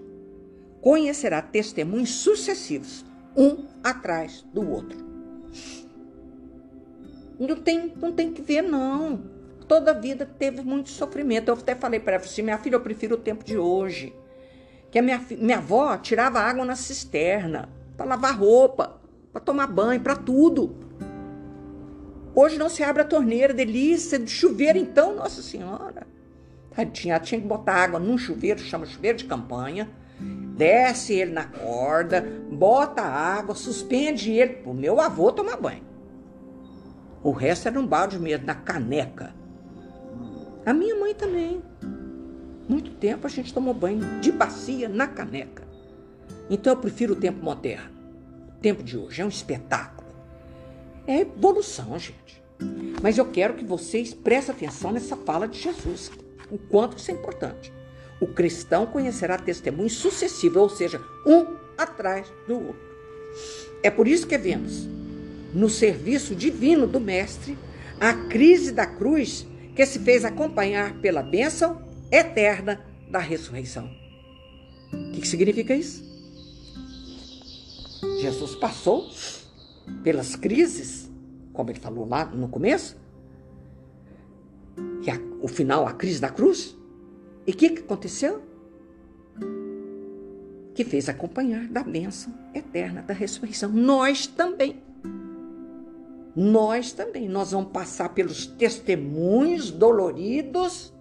conhecerá 0.82 1.41
testemunhos 1.41 2.10
sucessivos, 2.10 3.06
um 3.38 3.65
atrás 3.84 4.46
do 4.52 4.67
outro. 4.67 4.98
Não 7.39 7.56
tem, 7.56 7.94
não 7.96 8.12
tem 8.12 8.32
que 8.32 8.41
ver, 8.41 8.62
não. 8.62 9.24
Toda 9.67 9.94
vida 9.94 10.26
teve 10.26 10.62
muito 10.62 10.89
sofrimento. 10.89 11.50
Eu 11.50 11.56
até 11.56 11.76
falei 11.76 12.00
para 12.00 12.15
ela 12.15 12.24
assim: 12.24 12.41
minha 12.41 12.58
filha, 12.58 12.76
eu 12.76 12.82
prefiro 12.82 13.15
o 13.15 13.17
tempo 13.17 13.44
de 13.44 13.58
hoje. 13.58 14.13
Que 14.91 15.00
a 15.00 15.02
minha, 15.02 15.26
minha 15.38 15.58
avó 15.58 15.98
tirava 15.98 16.39
água 16.39 16.65
na 16.65 16.76
cisterna 16.76 17.70
para 17.96 18.06
lavar 18.06 18.38
roupa, 18.38 19.00
para 19.32 19.41
tomar 19.41 19.67
banho, 19.67 20.02
para 20.02 20.15
tudo. 20.15 20.90
Hoje 22.34 22.58
não 22.58 22.70
se 22.70 22.82
abre 22.84 23.02
a 23.02 23.06
torneira, 23.06 23.54
delícia, 23.54 24.17
de 24.17 24.32
chuveiro 24.32 24.78
então, 24.78 25.15
Nossa 25.15 25.41
Senhora. 25.41 26.08
Tadinha, 26.74 27.20
tinha 27.20 27.41
que 27.41 27.48
botar 27.48 27.76
água 27.76 28.00
num 28.00 28.17
chuveiro, 28.17 28.60
chama 28.60 28.86
chuveiro 28.86 29.17
de 29.17 29.26
campanha, 29.26 29.89
desce 30.56 31.13
ele 31.13 31.32
na 31.32 31.44
corda, 31.44 32.26
bota 32.50 33.02
água, 33.02 33.54
suspende 33.54 34.32
ele 34.32 34.54
pro 34.54 34.74
meu 34.74 35.02
avô 35.02 35.32
tomar 35.32 35.58
banho. 35.58 35.84
O 37.22 37.32
resto 37.32 37.67
era 37.67 37.80
um 37.80 37.86
balde 37.86 38.17
mesmo, 38.17 38.46
na 38.46 38.56
caneca. 38.56 39.36
A 40.65 40.74
minha 40.74 40.96
mãe 40.96 41.13
também. 41.13 41.62
Muito 42.67 42.91
tempo 42.91 43.28
a 43.28 43.30
gente 43.30 43.54
tomou 43.54 43.74
banho 43.74 44.00
de 44.22 44.32
bacia 44.32 44.88
na 44.88 45.08
caneca. 45.08 45.63
Então 46.50 46.74
eu 46.74 46.78
prefiro 46.78 47.13
o 47.13 47.17
tempo 47.17 47.44
moderno. 47.44 47.91
O 48.50 48.62
tempo 48.62 48.82
de 48.82 48.98
hoje 48.98 49.22
é 49.22 49.26
um 49.26 49.30
espetáculo. 49.30 50.01
É 51.08 51.22
evolução, 51.22 51.98
gente. 51.98 52.42
Mas 53.02 53.18
eu 53.18 53.26
quero 53.26 53.56
que 53.56 53.66
vocês 53.66 54.14
prestem 54.14 54.56
atenção 54.56 54.92
nessa 54.92 55.16
fala 55.18 55.48
de 55.48 55.60
Jesus, 55.60 56.12
o 56.50 56.58
quanto 56.58 56.98
isso 56.98 57.10
é 57.10 57.14
importante. 57.14 57.74
O 58.20 58.28
cristão 58.28 58.86
conhecerá 58.86 59.38
testemunhos 59.38 59.94
sucessivos, 59.94 60.58
ou 60.58 60.70
seja, 60.70 61.02
um 61.26 61.58
atrás 61.78 62.28
do 62.48 62.56
outro. 62.56 62.92
É 63.82 63.90
por 63.90 64.08
isso 64.08 64.28
que 64.28 64.38
vemos 64.38 64.88
no 65.54 65.70
serviço 65.70 66.36
divino 66.36 66.86
do 66.86 67.00
Mestre 67.00 67.58
a 68.00 68.14
crise 68.14 68.72
da 68.72 68.86
cruz 68.86 69.46
que 69.76 69.86
se 69.86 70.00
fez 70.00 70.24
acompanhar 70.24 70.94
pela 71.02 71.24
bênção 71.24 71.82
eterna 72.12 72.86
da 73.10 73.20
ressurreição. 73.20 73.90
O 74.92 75.12
que, 75.12 75.28
significa 75.28 75.76
isso? 75.76 76.04
Jesus 78.20 78.56
passou 78.56 79.10
pelas 80.04 80.36
crises, 80.36 81.10
como 81.54 81.70
ele 81.70 81.80
falou 81.80 82.08
lá 82.08 82.26
no 82.26 82.48
começo, 82.48 82.98
e 85.04 85.10
a, 85.10 85.20
o 85.41 85.48
final, 85.48 85.88
a 85.88 85.94
crise 85.94 86.22
da 86.22 86.30
cruz. 86.30 86.78
E 87.46 87.52
o 87.52 87.56
que, 87.56 87.70
que 87.70 87.82
aconteceu? 87.82 88.41
Que 90.74 90.84
fez 90.84 91.10
acompanhar 91.10 91.67
da 91.67 91.84
bênção 91.84 92.34
eterna 92.54 93.02
da 93.02 93.13
ressurreição. 93.13 93.70
Nós 93.70 94.28
também. 94.28 94.82
Nós 96.36 96.94
também. 96.94 97.28
Nós 97.28 97.52
vamos 97.52 97.72
passar 97.72 98.10
pelos 98.10 98.46
testemunhos 98.46 99.72
doloridos 99.72 100.94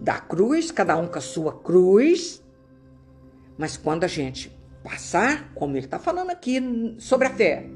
da 0.00 0.18
cruz, 0.20 0.70
cada 0.70 0.96
um 0.96 1.06
com 1.06 1.18
a 1.18 1.22
sua 1.22 1.52
cruz. 1.60 2.42
Mas 3.56 3.76
quando 3.76 4.04
a 4.04 4.08
gente 4.08 4.53
passar, 4.84 5.50
como 5.54 5.76
ele 5.76 5.86
está 5.86 5.98
falando 5.98 6.30
aqui 6.30 6.94
sobre 6.98 7.26
a 7.26 7.30
fé, 7.30 7.66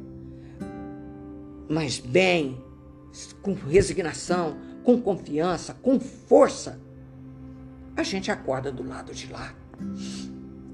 mas 1.66 1.98
bem, 1.98 2.62
com 3.42 3.54
resignação, 3.54 4.58
com 4.84 5.00
confiança, 5.00 5.74
com 5.82 5.98
força, 5.98 6.78
a 7.96 8.02
gente 8.02 8.30
acorda 8.30 8.70
do 8.70 8.86
lado 8.86 9.12
de 9.14 9.32
lá. 9.32 9.54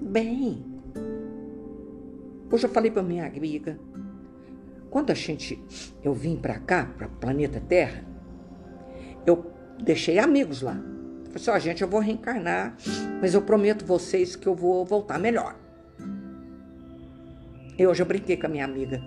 Bem. 0.03 0.65
Hoje 2.51 2.67
eu 2.67 2.71
falei 2.71 2.91
para 2.91 3.03
minha 3.03 3.27
amiga, 3.27 3.79
quando 4.91 5.11
a 5.11 5.15
gente 5.15 5.63
eu 6.03 6.13
vim 6.13 6.37
para 6.37 6.59
cá, 6.59 6.85
para 6.85 7.07
o 7.07 7.11
planeta 7.11 7.61
Terra, 7.61 8.05
eu 9.25 9.53
deixei 9.83 10.19
amigos 10.19 10.63
lá. 10.63 10.75
Falei 10.75 11.37
assim, 11.37 11.51
ó, 11.51 11.57
oh, 11.57 11.59
gente, 11.59 11.83
eu 11.83 11.89
vou 11.89 12.01
reencarnar, 12.01 12.77
mas 13.21 13.35
eu 13.35 13.43
prometo 13.43 13.85
vocês 13.85 14.37
que 14.37 14.47
eu 14.47 14.55
vou 14.55 14.85
voltar 14.85 15.19
melhor. 15.19 15.64
Eu 17.79 17.95
já 17.95 18.05
brinquei 18.05 18.37
com 18.37 18.47
a 18.47 18.49
minha 18.49 18.65
amiga. 18.65 19.03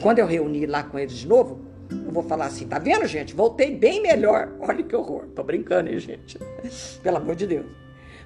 Quando 0.00 0.18
eu 0.18 0.26
reuni 0.26 0.66
lá 0.66 0.82
com 0.82 0.98
eles 0.98 1.14
de 1.14 1.28
novo, 1.28 1.60
eu 1.90 2.12
vou 2.12 2.22
falar 2.22 2.46
assim: 2.46 2.66
tá 2.66 2.78
vendo, 2.78 3.06
gente? 3.06 3.34
Voltei 3.34 3.74
bem 3.74 4.02
melhor. 4.02 4.52
Olha 4.60 4.82
que 4.82 4.94
horror. 4.94 5.26
Tô 5.34 5.42
brincando, 5.42 5.90
hein, 5.90 5.98
gente? 5.98 6.38
Pelo 7.02 7.16
amor 7.16 7.34
de 7.34 7.46
Deus. 7.46 7.66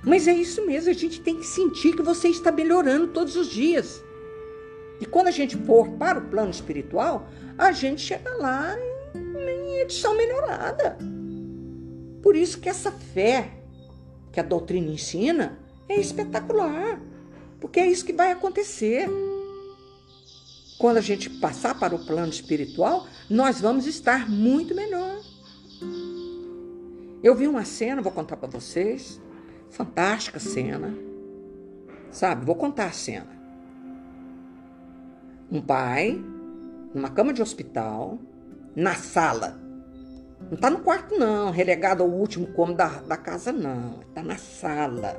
Mas 0.05 0.27
é 0.27 0.33
isso 0.33 0.67
mesmo, 0.67 0.91
a 0.91 0.95
gente 0.95 1.21
tem 1.21 1.37
que 1.37 1.47
sentir 1.47 1.95
que 1.95 2.03
você 2.03 2.29
está 2.29 2.51
melhorando 2.51 3.09
todos 3.09 3.37
os 3.37 3.49
dias. 3.49 4.03
E 5.01 5.07
quando 5.07 5.29
a 5.29 5.31
gente 5.31 5.57
for 5.57 5.89
para 5.91 6.19
o 6.19 6.23
plano 6.23 6.51
espiritual, 6.51 7.29
a 7.57 7.71
gente 7.71 8.01
chega 8.03 8.31
lá 8.37 8.77
em 9.15 9.79
edição 9.81 10.17
melhorada. 10.17 10.99
Por 12.21 12.35
isso 12.35 12.61
que 12.61 12.69
essa 12.69 12.91
fé 12.91 13.51
que 14.33 14.41
a 14.41 14.43
doutrina 14.43 14.91
ensina 14.91 15.59
é 15.89 16.01
espetacular. 16.01 17.01
Porque 17.61 17.79
é 17.79 17.87
isso 17.87 18.05
que 18.05 18.13
vai 18.13 18.33
acontecer. 18.33 19.09
Quando 20.83 20.97
a 20.97 21.01
gente 21.01 21.31
passar 21.31 21.79
para 21.79 21.95
o 21.95 22.05
plano 22.05 22.33
espiritual, 22.33 23.07
nós 23.31 23.61
vamos 23.61 23.87
estar 23.87 24.29
muito 24.29 24.75
melhor. 24.75 25.17
Eu 27.23 27.37
vi 27.37 27.47
uma 27.47 27.65
cena, 27.65 28.03
vou 28.03 28.11
contar 28.11 28.37
para 28.37 28.49
vocês. 28.49 29.21
Fantástica 29.71 30.41
cena. 30.41 30.93
Sabe, 32.11 32.45
vou 32.45 32.57
contar 32.57 32.87
a 32.87 32.91
cena. 32.91 33.29
Um 35.53 35.61
pai, 35.61 36.21
numa 36.93 37.11
cama 37.11 37.33
de 37.33 37.41
hospital, 37.41 38.19
na 38.75 38.97
sala. 38.97 39.57
Não 40.41 40.55
está 40.55 40.69
no 40.69 40.81
quarto, 40.81 41.17
não, 41.17 41.53
relegado 41.53 42.03
ao 42.03 42.11
último 42.11 42.49
cômodo 42.49 42.79
da, 42.79 42.89
da 43.03 43.17
casa, 43.17 43.53
não. 43.53 44.01
Está 44.01 44.21
na 44.21 44.37
sala. 44.37 45.17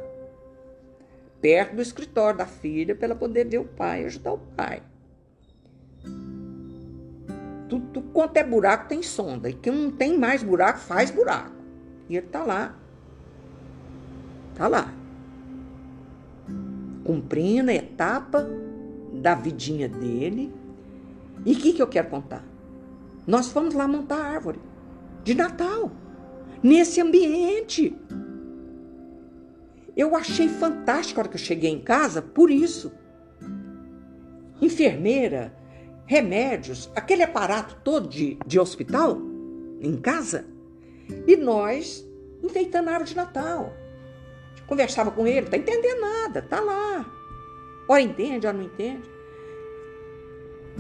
Perto 1.40 1.78
do 1.78 1.82
escritório 1.82 2.38
da 2.38 2.46
filha, 2.46 2.94
para 2.94 3.06
ela 3.06 3.16
poder 3.16 3.48
ver 3.48 3.60
o 3.60 3.66
pai, 3.66 4.04
ajudar 4.04 4.34
o 4.34 4.40
pai. 4.40 4.84
Tudo, 7.80 8.02
quanto 8.14 8.38
é 8.38 8.44
buraco 8.44 8.88
tem 8.88 9.02
sonda. 9.02 9.50
E 9.50 9.54
quem 9.54 9.74
não 9.74 9.92
tem 9.92 10.18
mais 10.18 10.44
buraco, 10.44 10.80
faz 10.80 11.10
buraco. 11.10 11.56
E 12.10 12.18
ele 12.18 12.28
tá 12.28 12.44
lá. 12.44 12.76
Tá 14.56 14.68
lá. 14.68 14.94
Cumprindo 17.04 17.72
a 17.72 17.74
etapa 17.74 18.48
da 19.14 19.36
vidinha 19.36 19.88
dele, 19.88 20.54
E 21.46 21.54
o 21.54 21.56
que, 21.58 21.74
que 21.74 21.82
eu 21.82 21.88
quero 21.88 22.10
contar? 22.10 22.44
Nós 23.28 23.52
fomos 23.52 23.74
lá 23.74 23.88
montar 23.88 24.18
a 24.18 24.28
árvore 24.30 24.60
de 25.24 25.34
Natal, 25.34 25.92
nesse 26.62 27.02
ambiente. 27.02 27.98
Eu 29.96 30.16
achei 30.16 30.48
fantástico 30.48 31.20
a 31.20 31.24
hora 31.24 31.30
que 31.30 31.36
eu 31.36 31.42
cheguei 31.42 31.70
em 31.70 31.82
casa 31.82 32.22
por 32.22 32.50
isso. 32.50 32.92
Enfermeira, 34.62 35.54
remédios, 36.06 36.92
aquele 36.96 37.24
aparato 37.24 37.78
todo 37.84 38.08
de, 38.08 38.38
de 38.46 38.60
hospital 38.60 39.18
em 39.82 39.98
casa. 39.98 40.46
E 41.28 41.36
nós 41.36 42.06
enfeitando 42.44 42.90
a 42.90 42.92
árvore 42.92 43.10
de 43.10 43.16
Natal. 43.16 43.74
Conversava 44.68 45.12
com 45.12 45.26
ele, 45.26 45.48
tá 45.48 45.58
entendendo 45.58 46.02
nada, 46.02 46.42
tá 46.42 46.60
lá. 46.60 47.06
Ora 47.88 48.02
entende, 48.02 48.48
ora 48.48 48.58
não 48.58 48.66
entende. 48.66 49.10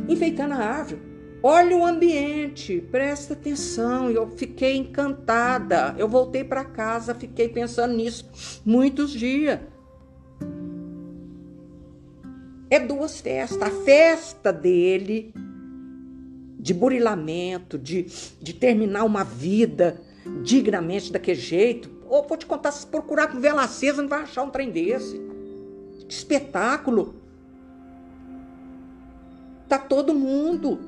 Enfeitando 0.07 0.53
a 0.53 0.57
árvore. 0.57 1.01
Olha 1.41 1.75
o 1.75 1.85
ambiente, 1.85 2.79
presta 2.89 3.33
atenção. 3.33 4.09
Eu 4.09 4.29
fiquei 4.29 4.77
encantada. 4.77 5.93
Eu 5.97 6.07
voltei 6.07 6.43
para 6.43 6.63
casa, 6.63 7.13
fiquei 7.13 7.49
pensando 7.49 7.93
nisso 7.93 8.61
muitos 8.65 9.11
dias. 9.11 9.59
É 12.73 12.79
duas 12.79 13.21
festas. 13.21 13.61
A 13.61 13.69
festa 13.69 14.51
dele, 14.51 15.31
de 16.57 16.73
burilamento, 16.73 17.77
de, 17.77 18.07
de 18.41 18.51
terminar 18.51 19.03
uma 19.03 19.23
vida 19.23 20.01
dignamente 20.41 21.11
daquele 21.11 21.39
jeito. 21.39 21.91
Ou 22.09 22.27
vou 22.27 22.35
te 22.35 22.47
contar, 22.47 22.71
se 22.71 22.87
procurar 22.87 23.27
com 23.27 23.39
vela 23.39 23.63
acesa, 23.63 24.01
não 24.01 24.09
vai 24.09 24.23
achar 24.23 24.41
um 24.41 24.49
trem 24.49 24.71
desse. 24.71 25.21
Que 26.07 26.15
espetáculo! 26.15 27.13
Tá 29.69 29.77
todo 29.77 30.15
mundo 30.15 30.79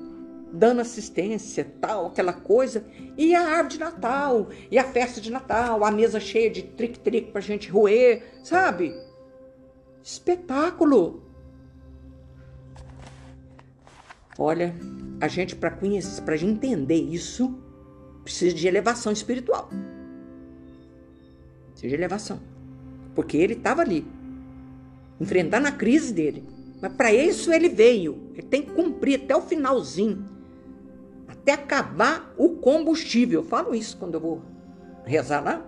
dando 0.51 0.81
assistência, 0.81 1.71
tal, 1.79 2.07
aquela 2.07 2.33
coisa. 2.33 2.83
E 3.15 3.35
a 3.35 3.41
árvore 3.41 3.75
de 3.75 3.79
Natal, 3.79 4.49
e 4.71 4.79
a 4.79 4.85
festa 4.85 5.21
de 5.21 5.31
Natal, 5.31 5.85
a 5.85 5.91
mesa 5.91 6.19
cheia 6.19 6.49
de 6.49 6.63
trick-trick 6.63 7.31
pra 7.31 7.41
gente 7.41 7.69
roer, 7.69 8.23
sabe? 8.43 8.91
Espetáculo! 10.01 11.24
Olha, 14.37 14.75
a 15.21 15.27
gente 15.27 15.55
para 15.55 15.71
conhecer, 15.71 16.21
para 16.21 16.35
entender 16.35 16.95
isso, 16.95 17.57
precisa 18.23 18.53
de 18.53 18.67
elevação 18.67 19.11
espiritual. 19.11 19.69
Precisa 21.71 21.89
de 21.89 21.95
elevação. 21.95 22.39
Porque 23.13 23.37
ele 23.37 23.53
estava 23.53 23.81
ali, 23.81 24.05
enfrentando 25.19 25.67
a 25.67 25.71
crise 25.71 26.13
dele. 26.13 26.43
Mas 26.81 26.91
para 26.93 27.13
isso 27.13 27.53
ele 27.53 27.69
veio. 27.69 28.29
Ele 28.33 28.43
tem 28.43 28.61
que 28.61 28.71
cumprir 28.71 29.23
até 29.23 29.35
o 29.35 29.41
finalzinho. 29.41 30.25
Até 31.27 31.53
acabar 31.53 32.33
o 32.37 32.57
combustível. 32.57 33.41
Eu 33.41 33.47
falo 33.47 33.73
isso 33.73 33.95
quando 33.97 34.15
eu 34.15 34.19
vou 34.19 34.41
rezar 35.05 35.41
lá. 35.41 35.65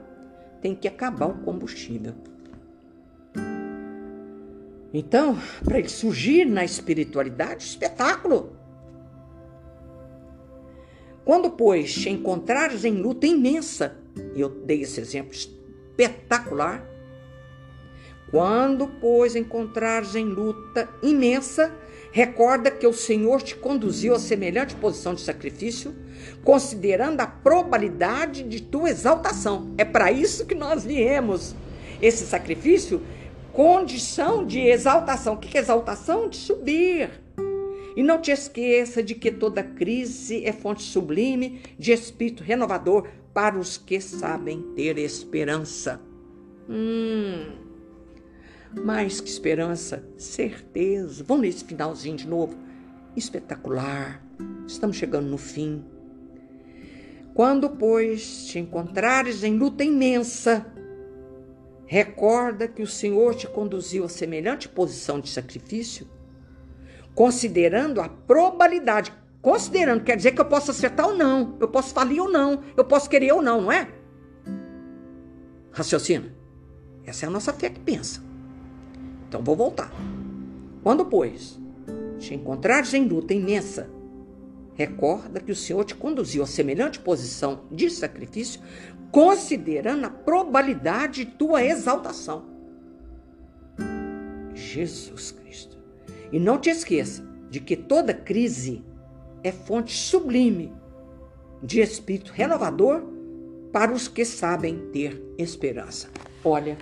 Tem 0.61 0.75
que 0.75 0.87
acabar 0.87 1.27
o 1.27 1.37
combustível. 1.39 2.13
Então, 4.93 5.37
para 5.63 5.79
ele 5.79 5.89
surgir 5.89 6.45
na 6.45 6.65
espiritualidade, 6.65 7.63
espetáculo. 7.63 8.56
Quando, 11.27 11.49
pois, 11.49 11.93
te 11.93 12.09
encontrares 12.09 12.85
em 12.85 12.93
luta 12.93 13.27
imensa, 13.27 13.97
e 14.33 14.39
eu 14.39 14.47
dei 14.47 14.83
esse 14.83 15.01
exemplo 15.01 15.33
espetacular, 15.33 16.87
quando, 18.31 18.87
pois, 18.87 19.35
encontrares 19.35 20.15
em 20.15 20.23
luta 20.23 20.87
imensa, 21.03 21.75
recorda 22.13 22.71
que 22.71 22.87
o 22.87 22.93
Senhor 22.93 23.41
te 23.41 23.57
conduziu 23.57 24.15
a 24.15 24.19
semelhante 24.19 24.73
posição 24.75 25.13
de 25.13 25.19
sacrifício, 25.19 25.93
considerando 26.45 27.19
a 27.19 27.27
probabilidade 27.27 28.43
de 28.43 28.61
tua 28.61 28.89
exaltação. 28.89 29.73
É 29.77 29.83
para 29.83 30.09
isso 30.09 30.45
que 30.45 30.55
nós 30.55 30.85
viemos. 30.85 31.53
Esse 32.01 32.25
sacrifício, 32.25 33.01
condição 33.51 34.45
de 34.45 34.61
exaltação. 34.61 35.33
O 35.33 35.37
que 35.37 35.57
é 35.57 35.59
exaltação? 35.59 36.29
De 36.29 36.37
subir 36.37 37.26
e 37.97 38.03
não 38.03 38.21
te 38.21 38.29
esqueça 38.29 39.01
de 39.01 39.15
que 39.15 39.31
toda 39.31 39.63
crise 39.63 40.45
é 40.45 40.53
fonte 40.53 40.83
sublime 40.83 41.63
de 41.79 41.91
espírito 41.91 42.43
renovador 42.43 43.07
para 43.33 43.57
os 43.57 43.75
que 43.75 43.99
sabem 43.99 44.61
ter 44.75 44.99
esperança. 44.99 45.99
Hum, 46.69 47.53
mais 48.85 49.19
que 49.19 49.27
esperança, 49.27 50.07
certeza. 50.15 51.23
Vamos 51.27 51.47
nesse 51.47 51.65
finalzinho 51.65 52.15
de 52.15 52.27
novo. 52.27 52.55
Espetacular. 53.15 54.23
Estamos 54.67 54.95
chegando 54.95 55.27
no 55.27 55.37
fim. 55.39 55.83
Quando, 57.33 57.67
pois, 57.67 58.45
te 58.45 58.59
encontrares 58.59 59.43
em 59.43 59.57
luta 59.57 59.83
imensa, 59.83 60.71
recorda 61.87 62.67
que 62.67 62.83
o 62.83 62.87
Senhor 62.87 63.33
te 63.33 63.47
conduziu 63.47 64.03
a 64.03 64.09
semelhante 64.09 64.69
posição 64.69 65.19
de 65.19 65.29
sacrifício 65.29 66.07
considerando 67.17 67.99
a 67.99 68.07
probabilidade. 68.07 69.11
Considerando 69.41 70.03
quer 70.03 70.15
dizer 70.15 70.33
que 70.33 70.41
eu 70.41 70.45
posso 70.45 70.69
acertar 70.69 71.07
ou 71.07 71.15
não, 71.15 71.57
eu 71.59 71.67
posso 71.67 71.91
falir 71.91 72.21
ou 72.21 72.31
não, 72.31 72.61
eu 72.77 72.85
posso 72.85 73.09
querer 73.09 73.31
ou 73.31 73.41
não, 73.41 73.59
não 73.59 73.71
é? 73.71 73.91
Raciocina. 75.71 76.31
Essa 77.03 77.25
é 77.25 77.27
a 77.27 77.31
nossa 77.31 77.51
fé 77.51 77.71
que 77.71 77.79
pensa. 77.79 78.21
Então 79.27 79.41
vou 79.41 79.55
voltar. 79.55 79.91
Quando, 80.83 81.05
pois, 81.05 81.59
te 82.19 82.35
encontrares 82.35 82.93
em 82.93 83.07
luta 83.07 83.33
imensa, 83.33 83.89
recorda 84.75 85.39
que 85.39 85.51
o 85.51 85.55
Senhor 85.55 85.83
te 85.85 85.95
conduziu 85.95 86.43
a 86.43 86.47
semelhante 86.47 86.99
posição 86.99 87.63
de 87.71 87.89
sacrifício, 87.89 88.61
considerando 89.11 90.05
a 90.05 90.11
probabilidade 90.11 91.25
de 91.25 91.31
tua 91.31 91.65
exaltação. 91.65 92.45
Jesus 94.53 95.31
Cristo. 95.31 95.66
E 96.31 96.39
não 96.39 96.57
te 96.57 96.69
esqueça 96.69 97.23
de 97.49 97.59
que 97.59 97.75
toda 97.75 98.13
crise 98.13 98.83
é 99.43 99.51
fonte 99.51 99.95
sublime 99.95 100.73
de 101.61 101.79
espírito 101.79 102.31
renovador 102.31 103.01
para 103.71 103.91
os 103.93 104.07
que 104.07 104.25
sabem 104.25 104.89
ter 104.91 105.21
esperança. 105.37 106.09
Olha, 106.43 106.77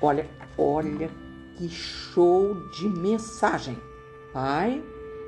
olha, 0.00 0.26
olha 0.56 1.10
que 1.56 1.68
show 1.68 2.54
de 2.70 2.88
mensagem. 2.88 3.76
Pai, 4.32 4.82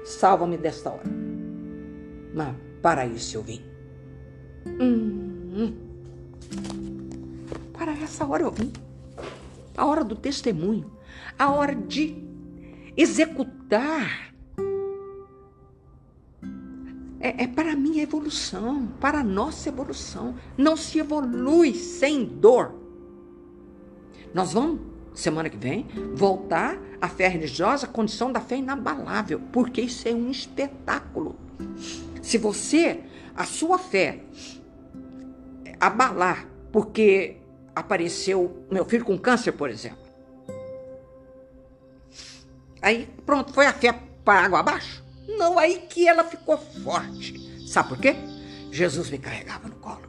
salva-me 0.05 0.57
desta 0.57 0.91
hora. 0.91 1.05
Mas 2.35 2.55
para 2.83 3.07
isso 3.07 3.37
eu 3.37 3.43
vim. 3.43 3.63
Hum, 4.67 5.53
hum. 5.55 5.75
Para 7.73 7.93
essa 7.93 8.27
hora 8.27 8.43
eu 8.43 8.51
vim. 8.51 8.73
A 9.77 9.87
hora 9.87 10.05
do 10.05 10.17
testemunho. 10.17 10.91
A 11.39 11.51
hora 11.53 11.75
de 11.75 12.25
executar. 12.97 14.35
É, 17.21 17.45
é 17.45 17.47
para 17.47 17.73
a 17.73 17.77
minha 17.77 18.03
evolução, 18.03 18.87
para 19.01 19.21
a 19.21 19.25
nossa 19.25 19.69
evolução. 19.69 20.35
Não 20.57 20.77
se 20.77 20.99
evolui 20.99 21.75
sem 21.75 22.25
dor. 22.25 22.75
Nós 24.35 24.53
vamos, 24.53 24.81
semana 25.15 25.49
que 25.49 25.57
vem, 25.57 25.87
voltar 26.15 26.79
à 27.01 27.09
fé 27.09 27.29
religiosa, 27.29 27.87
condição 27.87 28.33
da 28.33 28.41
fé 28.41 28.57
inabalável, 28.57 29.41
porque 29.53 29.81
isso 29.81 30.07
é 30.09 30.13
um 30.13 30.31
espetáculo. 30.31 31.37
Se 32.21 32.37
você, 32.37 33.01
a 33.35 33.45
sua 33.45 33.79
fé, 33.79 34.21
abalar, 35.79 36.49
porque 36.73 37.37
apareceu 37.75 38.67
meu 38.71 38.85
filho 38.85 39.05
com 39.05 39.19
câncer, 39.19 39.53
por 39.53 39.71
exemplo, 39.71 40.04
Aí, 42.85 43.09
pronto, 43.25 43.51
foi 43.51 43.65
a 43.65 43.73
fé 43.73 43.99
para 44.23 44.45
água 44.45 44.61
abaixo? 44.61 45.03
Não, 45.27 45.59
aí 45.59 45.87
que 45.89 46.07
ela 46.07 46.23
ficou 46.23 46.59
forte. 46.59 47.67
Sabe 47.67 47.89
por 47.89 47.99
quê? 47.99 48.15
Jesus 48.71 49.09
me 49.09 49.17
carregava 49.17 49.69
no 49.69 49.77
colo. 49.77 50.03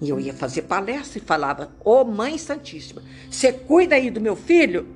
E 0.00 0.08
eu 0.08 0.18
ia 0.18 0.34
fazer 0.34 0.62
palestra 0.62 1.18
e 1.18 1.24
falava: 1.24 1.72
Ô 1.84 2.00
oh, 2.00 2.04
Mãe 2.04 2.36
Santíssima, 2.36 3.00
você 3.30 3.52
cuida 3.52 3.94
aí 3.94 4.10
do 4.10 4.20
meu 4.20 4.34
filho, 4.34 4.88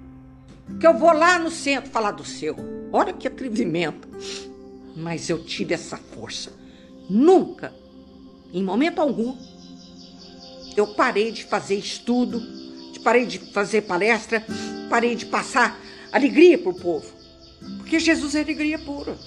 que 0.80 0.84
eu 0.84 0.98
vou 0.98 1.12
lá 1.12 1.38
no 1.38 1.52
centro 1.52 1.88
falar 1.88 2.10
do 2.10 2.24
seu. 2.24 2.56
Olha 2.92 3.12
que 3.12 3.28
atrevimento. 3.28 4.08
Mas 4.96 5.30
eu 5.30 5.44
tive 5.44 5.72
essa 5.72 5.96
força. 5.96 6.52
Nunca, 7.08 7.72
em 8.52 8.62
momento 8.64 9.00
algum, 9.00 9.36
eu 10.76 10.88
parei 10.94 11.30
de 11.30 11.44
fazer 11.44 11.76
estudo, 11.76 12.42
parei 13.04 13.26
de 13.26 13.38
fazer 13.38 13.82
palestra, 13.82 14.44
parei 14.88 15.14
de 15.14 15.26
passar 15.26 15.78
alegria 16.14 16.56
para 16.56 16.70
o 16.70 16.80
povo. 16.80 17.12
Porque 17.78 17.98
Jesus 17.98 18.34
é 18.36 18.40
alegria 18.40 18.78
pura. 18.78 19.18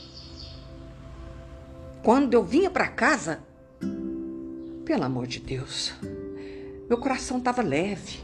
Quando 2.02 2.34
eu 2.34 2.44
vinha 2.44 2.70
para 2.70 2.88
casa, 2.88 3.44
pelo 4.86 5.04
amor 5.04 5.28
de 5.28 5.42
Deus, 5.42 5.94
meu 6.88 6.98
coração 6.98 7.40
estava 7.40 7.62
leve. 7.62 8.20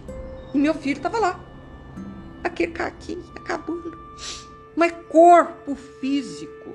E 0.53 0.57
meu 0.57 0.74
filho 0.74 0.97
estava 0.97 1.20
lá. 1.20 1.43
Aquele 2.43 2.72
caquinho 2.72 3.26
acabando. 3.36 3.97
é 4.82 4.89
corpo 4.89 5.76
físico. 5.76 6.74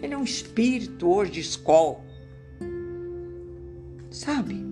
Ele 0.00 0.14
é 0.14 0.16
um 0.16 0.24
espírito 0.24 1.08
hoje 1.08 1.32
de 1.32 1.40
escola. 1.40 2.00
Sabe? 4.10 4.64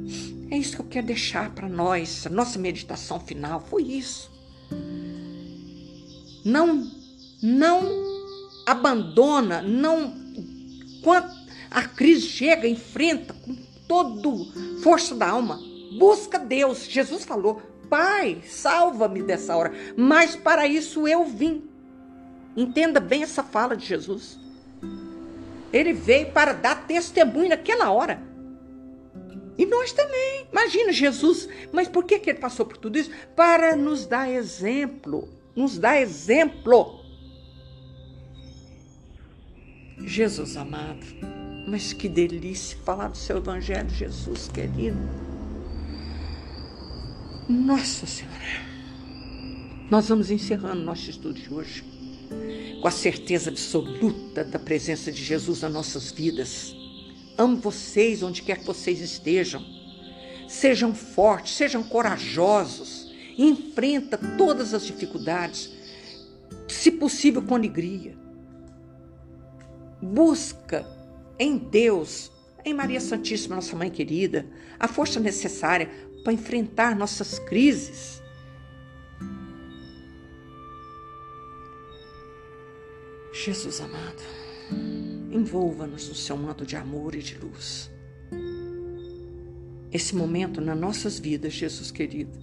É 0.51 0.57
isso 0.57 0.77
que 0.77 0.83
eu 0.83 0.87
quero 0.87 1.07
deixar 1.07 1.51
para 1.51 1.69
nós. 1.69 2.27
A 2.27 2.31
nossa 2.31 2.59
meditação 2.59 3.21
final 3.21 3.61
foi 3.61 3.83
isso. 3.83 4.34
Não, 6.45 6.91
não 7.43 7.89
abandona, 8.67 9.63
não. 9.63 10.15
Quando 11.03 11.31
a 11.71 11.83
crise 11.83 12.27
chega, 12.27 12.69
enfrenta 12.69 13.35
com 13.35 13.57
toda 13.89 14.29
força 14.83 15.15
da 15.15 15.29
alma. 15.29 15.59
Busca 15.99 16.39
Deus. 16.39 16.87
Jesus 16.87 17.25
falou: 17.25 17.63
Pai, 17.89 18.43
salva-me 18.47 19.23
dessa 19.23 19.57
hora. 19.57 19.73
Mas 19.97 20.37
para 20.37 20.67
isso 20.67 21.07
eu 21.07 21.25
vim. 21.25 21.65
Entenda 22.57 23.01
bem 23.01 23.23
essa 23.23 23.43
fala 23.43 23.77
de 23.77 23.87
Jesus. 23.87 24.39
Ele 25.73 25.93
veio 25.93 26.31
para 26.31 26.53
dar 26.53 26.87
testemunho 26.87 27.49
naquela 27.49 27.91
hora. 27.91 28.23
E 29.59 29.67
nós 29.67 29.93
também. 29.93 30.47
Imagina 30.51 30.93
Jesus. 30.93 31.49
Mas 31.73 31.89
por 31.89 32.05
que, 32.05 32.19
que 32.19 32.31
ele 32.31 32.39
passou 32.39 32.65
por 32.65 32.77
tudo 32.77 32.99
isso? 32.99 33.11
Para 33.35 33.75
nos 33.77 34.07
dar 34.07 34.31
exemplo. 34.31 35.29
Nos 35.55 35.79
dar 35.79 36.01
exemplo. 36.01 37.01
Jesus 39.99 40.57
amado. 40.57 41.07
Mas 41.67 41.93
que 41.93 42.09
delícia 42.09 42.77
falar 42.85 43.09
do 43.09 43.17
seu 43.17 43.39
evangelho, 43.39 43.89
Jesus 43.89 44.49
querido. 44.49 44.99
Nossa 47.49 48.07
Senhora. 48.07 48.65
Nós 49.91 50.09
vamos 50.09 50.31
encerrando 50.31 50.83
nosso 50.83 51.09
estudo 51.11 51.35
de 51.35 51.53
hoje 51.53 51.85
com 52.81 52.89
a 52.89 52.91
certeza 52.91 53.49
absoluta 53.49 54.45
da 54.45 54.59
presença 54.59 55.11
de 55.11 55.25
Jesus 55.25 55.63
nas 55.63 55.73
nossas 55.73 56.13
vidas. 56.13 56.77
Amo 57.39 57.57
vocês 57.57 58.23
onde 58.23 58.43
quer 58.43 58.59
que 58.59 58.67
vocês 58.67 59.01
estejam. 59.01 59.65
Sejam 60.47 60.95
fortes, 60.95 61.55
sejam 61.55 61.83
corajosos. 61.83 63.04
Enfrenta 63.37 64.19
todas 64.39 64.75
as 64.75 64.85
dificuldades, 64.85 65.73
se 66.69 66.91
possível 66.91 67.43
com 67.43 67.55
alegria. 67.55 68.17
Busca 70.01 70.87
em 71.39 71.59
Deus, 71.59 72.31
em 72.65 72.73
Maria 72.75 73.01
Santíssima, 73.01 73.57
nossa 73.57 73.75
mãe 73.75 73.91
querida, 73.91 74.47
a 74.79 74.87
força 74.87 75.19
necessária 75.19 75.91
para 76.23 76.33
enfrentar 76.33 76.97
nossas 76.97 77.39
crises 77.39 78.23
Jesus 83.45 83.81
amado, 83.81 84.23
envolva-nos 85.31 86.09
no 86.09 86.15
seu 86.15 86.35
manto 86.35 86.65
de 86.65 86.77
amor 86.77 87.15
e 87.15 87.19
de 87.19 87.37
luz. 87.37 87.91
Esse 89.93 90.17
momento 90.17 90.63
nas 90.63 90.79
nossas 90.79 91.19
vidas, 91.19 91.53
Jesus 91.53 91.91
querido, 91.91 92.39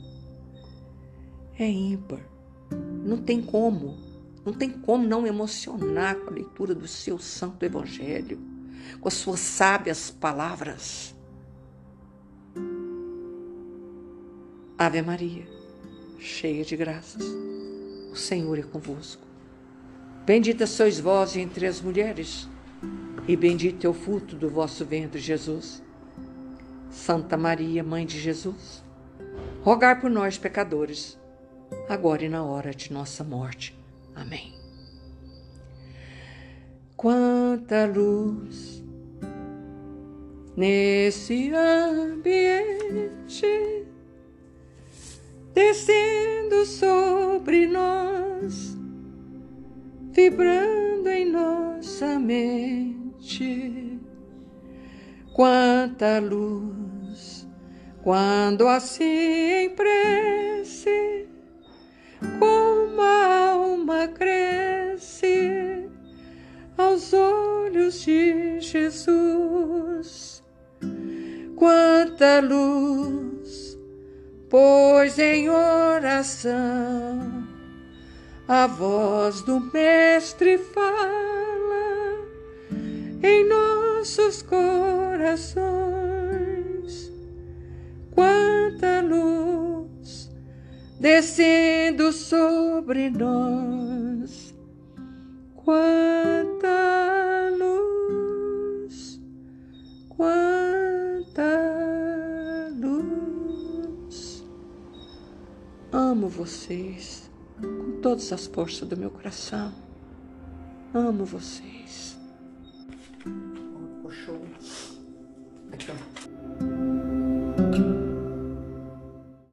é 1.64 1.70
ímpar. 1.70 2.20
Não 3.04 3.18
tem 3.18 3.42
como, 3.42 3.98
não 4.46 4.54
tem 4.54 4.70
como 4.70 5.08
não 5.08 5.28
emocionar 5.28 6.16
com 6.16 6.30
a 6.30 6.34
leitura 6.34 6.74
do 6.74 6.88
seu 6.88 7.20
santo 7.20 7.64
evangelho, 7.64 8.40
com 9.00 9.08
as 9.08 9.14
suas 9.14 9.40
sábias 9.40 10.10
palavras. 10.10 11.16
Ave 14.78 15.02
Maria, 15.02 15.48
cheia 16.18 16.66
de 16.66 16.76
graças, 16.76 17.24
o 18.12 18.16
Senhor 18.16 18.58
é 18.58 18.64
convosco. 18.64 19.22
Bendita 20.26 20.66
sois 20.66 21.00
vós 21.00 21.36
entre 21.36 21.68
as 21.68 21.82
mulheres, 21.82 22.48
e 23.28 23.36
bendito 23.36 23.86
é 23.86 23.90
o 23.90 23.94
fruto 23.94 24.36
do 24.36 24.50
vosso 24.50 24.84
ventre, 24.84 25.20
Jesus. 25.20 25.84
Santa 26.90 27.38
Maria, 27.38 27.84
Mãe 27.84 28.06
de 28.06 28.20
Jesus, 28.20 28.84
rogai 29.62 30.00
por 30.00 30.10
nós, 30.10 30.38
pecadores, 30.38 31.18
agora 31.90 32.24
e 32.24 32.30
na 32.30 32.44
hora 32.44 32.74
de 32.74 32.92
nossa 32.94 33.24
morte. 33.24 33.78
Amém. 34.16 34.54
Quanta 36.96 37.86
luz 37.86 38.84
nesse 40.56 41.52
ambiente 41.54 42.66
descendo 45.54 46.66
sobre 46.66 47.66
nós 47.68 48.82
vibrando 50.12 51.10
em 51.10 51.26
nossa 51.32 52.20
mente. 52.20 54.00
Quanta 55.34 56.20
luz, 56.20 57.48
quando 58.04 58.68
assim 58.68 59.04
em 59.04 59.70
prece, 59.70 61.28
como 62.40 63.02
a 63.02 63.52
alma 63.52 64.08
cresce 64.08 65.90
aos 66.78 67.14
olhos 67.14 68.02
de 68.02 68.60
Jesus. 68.60 70.44
Quanta 71.56 72.40
luz, 72.42 73.78
pois 74.50 75.20
em 75.20 75.50
oração 75.50 77.42
a 78.48 78.68
voz 78.68 79.42
do 79.44 79.60
Mestre 79.60 80.58
fala 80.58 82.18
em 83.24 83.48
nossos 83.48 84.42
corações. 84.42 85.62
Quanta 88.12 89.02
luz 89.02 89.71
descendo 91.02 92.14
sobre 92.14 93.10
nós. 93.10 94.54
Quanta 95.56 97.50
luz, 97.58 99.20
quanta 100.08 101.42
luz. 102.80 104.46
Amo 105.92 106.28
vocês 106.30 107.32
com 107.60 108.00
todas 108.00 108.32
as 108.32 108.46
forças 108.46 108.88
do 108.88 108.96
meu 108.96 109.10
coração. 109.10 109.74
Amo 110.94 111.26
vocês. 111.26 112.16
Ficou 113.18 114.12
show. 114.12 114.40